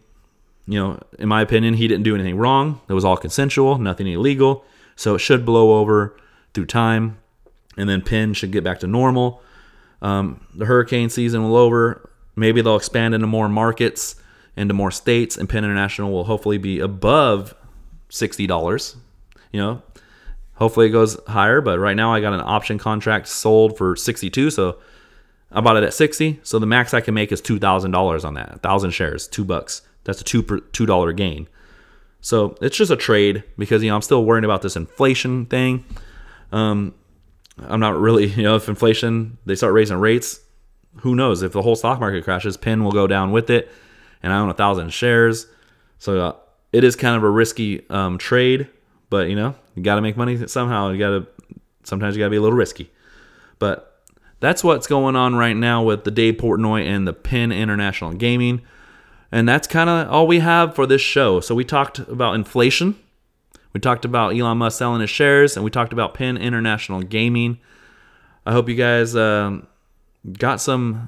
you 0.67 0.79
know 0.79 0.99
in 1.19 1.27
my 1.27 1.41
opinion 1.41 1.73
he 1.73 1.87
didn't 1.87 2.03
do 2.03 2.15
anything 2.15 2.37
wrong 2.37 2.81
it 2.89 2.93
was 2.93 3.05
all 3.05 3.17
consensual 3.17 3.77
nothing 3.77 4.07
illegal 4.07 4.63
so 4.95 5.15
it 5.15 5.19
should 5.19 5.45
blow 5.45 5.79
over 5.79 6.15
through 6.53 6.65
time 6.65 7.17
and 7.77 7.89
then 7.89 8.01
Penn 8.01 8.33
should 8.33 8.51
get 8.51 8.63
back 8.63 8.79
to 8.79 8.87
normal. 8.87 9.41
Um, 10.01 10.45
the 10.53 10.65
hurricane 10.65 11.09
season 11.09 11.43
will 11.43 11.55
over. 11.55 12.09
Maybe 12.35 12.61
they'll 12.61 12.75
expand 12.75 13.13
into 13.13 13.27
more 13.27 13.49
markets, 13.49 14.15
into 14.55 14.73
more 14.73 14.91
states, 14.91 15.37
and 15.37 15.47
Penn 15.47 15.63
International 15.63 16.11
will 16.11 16.25
hopefully 16.25 16.57
be 16.57 16.79
above 16.79 17.55
sixty 18.09 18.47
dollars. 18.47 18.95
You 19.51 19.59
know, 19.59 19.81
hopefully 20.55 20.87
it 20.87 20.91
goes 20.91 21.17
higher. 21.27 21.61
But 21.61 21.79
right 21.79 21.95
now, 21.95 22.13
I 22.13 22.21
got 22.21 22.33
an 22.33 22.41
option 22.41 22.77
contract 22.77 23.27
sold 23.27 23.77
for 23.77 23.95
sixty-two, 23.95 24.49
so 24.49 24.79
I 25.51 25.61
bought 25.61 25.77
it 25.77 25.83
at 25.83 25.93
sixty. 25.93 26.39
So 26.43 26.59
the 26.59 26.65
max 26.65 26.93
I 26.93 27.01
can 27.01 27.13
make 27.13 27.31
is 27.31 27.41
two 27.41 27.59
thousand 27.59 27.91
dollars 27.91 28.25
on 28.25 28.33
that. 28.35 28.61
thousand 28.61 28.91
shares, 28.91 29.27
two 29.27 29.45
bucks. 29.45 29.81
That's 30.03 30.21
a 30.21 30.23
two 30.23 30.43
per, 30.43 30.59
two 30.59 30.85
dollar 30.85 31.13
gain. 31.13 31.47
So 32.21 32.55
it's 32.61 32.77
just 32.77 32.91
a 32.91 32.95
trade 32.95 33.43
because 33.57 33.83
you 33.83 33.89
know 33.89 33.95
I'm 33.95 34.01
still 34.01 34.23
worrying 34.25 34.45
about 34.45 34.61
this 34.61 34.75
inflation 34.75 35.45
thing. 35.45 35.85
Um, 36.51 36.93
I'm 37.57 37.79
not 37.79 37.97
really, 37.97 38.25
you 38.27 38.43
know, 38.43 38.55
if 38.55 38.69
inflation, 38.69 39.37
they 39.45 39.55
start 39.55 39.73
raising 39.73 39.97
rates, 39.97 40.39
who 40.97 41.15
knows? 41.15 41.41
If 41.41 41.53
the 41.53 41.61
whole 41.61 41.75
stock 41.75 41.99
market 41.99 42.23
crashes, 42.23 42.57
Penn 42.57 42.83
will 42.83 42.91
go 42.91 43.07
down 43.07 43.31
with 43.31 43.49
it. 43.49 43.71
And 44.23 44.31
I 44.31 44.39
own 44.39 44.49
a 44.49 44.53
thousand 44.53 44.93
shares. 44.93 45.47
So 45.99 46.19
uh, 46.19 46.35
it 46.73 46.83
is 46.83 46.95
kind 46.95 47.15
of 47.15 47.23
a 47.23 47.29
risky 47.29 47.87
um, 47.89 48.17
trade, 48.17 48.67
but 49.09 49.29
you 49.29 49.35
know, 49.35 49.55
you 49.75 49.83
got 49.83 49.95
to 49.95 50.01
make 50.01 50.17
money 50.17 50.47
somehow. 50.47 50.91
You 50.91 50.99
got 50.99 51.09
to, 51.09 51.27
sometimes 51.83 52.15
you 52.15 52.21
got 52.21 52.27
to 52.27 52.31
be 52.31 52.37
a 52.37 52.41
little 52.41 52.57
risky. 52.57 52.91
But 53.59 54.03
that's 54.39 54.63
what's 54.63 54.87
going 54.87 55.15
on 55.15 55.35
right 55.35 55.55
now 55.55 55.83
with 55.83 56.03
the 56.03 56.11
Dave 56.11 56.35
Portnoy 56.35 56.85
and 56.85 57.07
the 57.07 57.13
Penn 57.13 57.51
International 57.51 58.13
Gaming. 58.13 58.61
And 59.31 59.47
that's 59.47 59.67
kind 59.67 59.89
of 59.89 60.09
all 60.09 60.27
we 60.27 60.39
have 60.39 60.75
for 60.75 60.85
this 60.85 61.01
show. 61.01 61.39
So 61.39 61.55
we 61.55 61.63
talked 61.63 61.99
about 61.99 62.35
inflation 62.35 62.95
we 63.73 63.79
talked 63.79 64.05
about 64.05 64.35
Elon 64.35 64.57
Musk 64.57 64.77
selling 64.77 65.01
his 65.01 65.09
shares, 65.09 65.55
and 65.55 65.63
we 65.63 65.71
talked 65.71 65.93
about 65.93 66.13
Penn 66.13 66.37
International 66.37 67.01
Gaming. 67.01 67.59
I 68.45 68.51
hope 68.51 68.67
you 68.67 68.75
guys 68.75 69.15
um, 69.15 69.67
got 70.37 70.59
some 70.59 71.07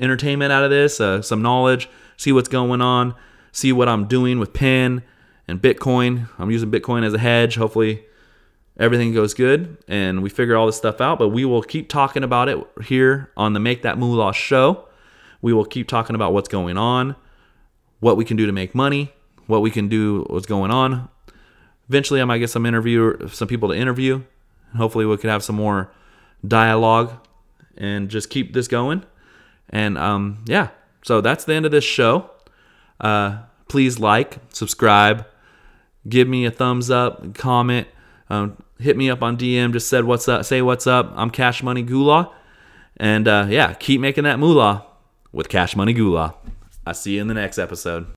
entertainment 0.00 0.52
out 0.52 0.64
of 0.64 0.70
this, 0.70 1.00
uh, 1.00 1.22
some 1.22 1.42
knowledge, 1.42 1.88
see 2.16 2.32
what's 2.32 2.48
going 2.48 2.80
on, 2.80 3.14
see 3.52 3.72
what 3.72 3.88
I'm 3.88 4.06
doing 4.06 4.38
with 4.38 4.52
Penn 4.52 5.02
and 5.48 5.60
Bitcoin. 5.60 6.28
I'm 6.38 6.50
using 6.50 6.70
Bitcoin 6.70 7.04
as 7.04 7.14
a 7.14 7.18
hedge. 7.18 7.56
Hopefully, 7.56 8.04
everything 8.78 9.12
goes 9.12 9.34
good 9.34 9.78
and 9.88 10.22
we 10.22 10.30
figure 10.30 10.56
all 10.56 10.66
this 10.66 10.76
stuff 10.76 11.00
out. 11.00 11.18
But 11.18 11.30
we 11.30 11.44
will 11.44 11.62
keep 11.62 11.88
talking 11.88 12.22
about 12.22 12.48
it 12.48 12.58
here 12.84 13.32
on 13.36 13.54
the 13.54 13.60
Make 13.60 13.82
That 13.82 13.98
Moolah 13.98 14.32
show. 14.34 14.86
We 15.42 15.52
will 15.52 15.64
keep 15.64 15.88
talking 15.88 16.14
about 16.14 16.32
what's 16.32 16.48
going 16.48 16.76
on, 16.76 17.16
what 18.00 18.16
we 18.16 18.24
can 18.24 18.36
do 18.36 18.46
to 18.46 18.52
make 18.52 18.74
money, 18.74 19.12
what 19.46 19.62
we 19.62 19.70
can 19.70 19.88
do, 19.88 20.24
what's 20.28 20.46
going 20.46 20.70
on 20.70 21.08
eventually 21.88 22.20
I 22.20 22.24
might 22.24 22.38
get 22.38 22.50
some 22.50 22.66
interview, 22.66 23.28
some 23.28 23.48
people 23.48 23.70
to 23.70 23.74
interview. 23.74 24.22
Hopefully, 24.76 25.06
we 25.06 25.16
could 25.16 25.30
have 25.30 25.42
some 25.42 25.56
more 25.56 25.90
dialogue 26.46 27.12
and 27.76 28.08
just 28.08 28.30
keep 28.30 28.52
this 28.52 28.68
going. 28.68 29.04
And 29.70 29.96
um, 29.98 30.44
yeah, 30.46 30.68
so 31.02 31.20
that's 31.20 31.44
the 31.44 31.54
end 31.54 31.66
of 31.66 31.72
this 31.72 31.84
show. 31.84 32.30
Uh, 33.00 33.40
please 33.68 33.98
like, 33.98 34.38
subscribe, 34.52 35.26
give 36.06 36.28
me 36.28 36.44
a 36.44 36.50
thumbs 36.50 36.90
up, 36.90 37.34
comment, 37.34 37.88
um, 38.30 38.56
hit 38.78 38.96
me 38.96 39.10
up 39.10 39.22
on 39.22 39.36
DM. 39.36 39.72
Just 39.72 39.88
said 39.88 40.04
what's 40.04 40.28
up, 40.28 40.44
say 40.44 40.62
what's 40.62 40.86
up. 40.86 41.12
I'm 41.16 41.30
Cash 41.30 41.62
Money 41.62 41.82
Gula, 41.82 42.32
and 42.96 43.26
uh, 43.26 43.46
yeah, 43.48 43.72
keep 43.74 44.00
making 44.00 44.24
that 44.24 44.38
moolah 44.38 44.86
with 45.32 45.48
Cash 45.48 45.74
Money 45.76 45.92
Gula. 45.92 46.34
I 46.86 46.92
see 46.92 47.16
you 47.16 47.20
in 47.20 47.28
the 47.28 47.34
next 47.34 47.58
episode. 47.58 48.06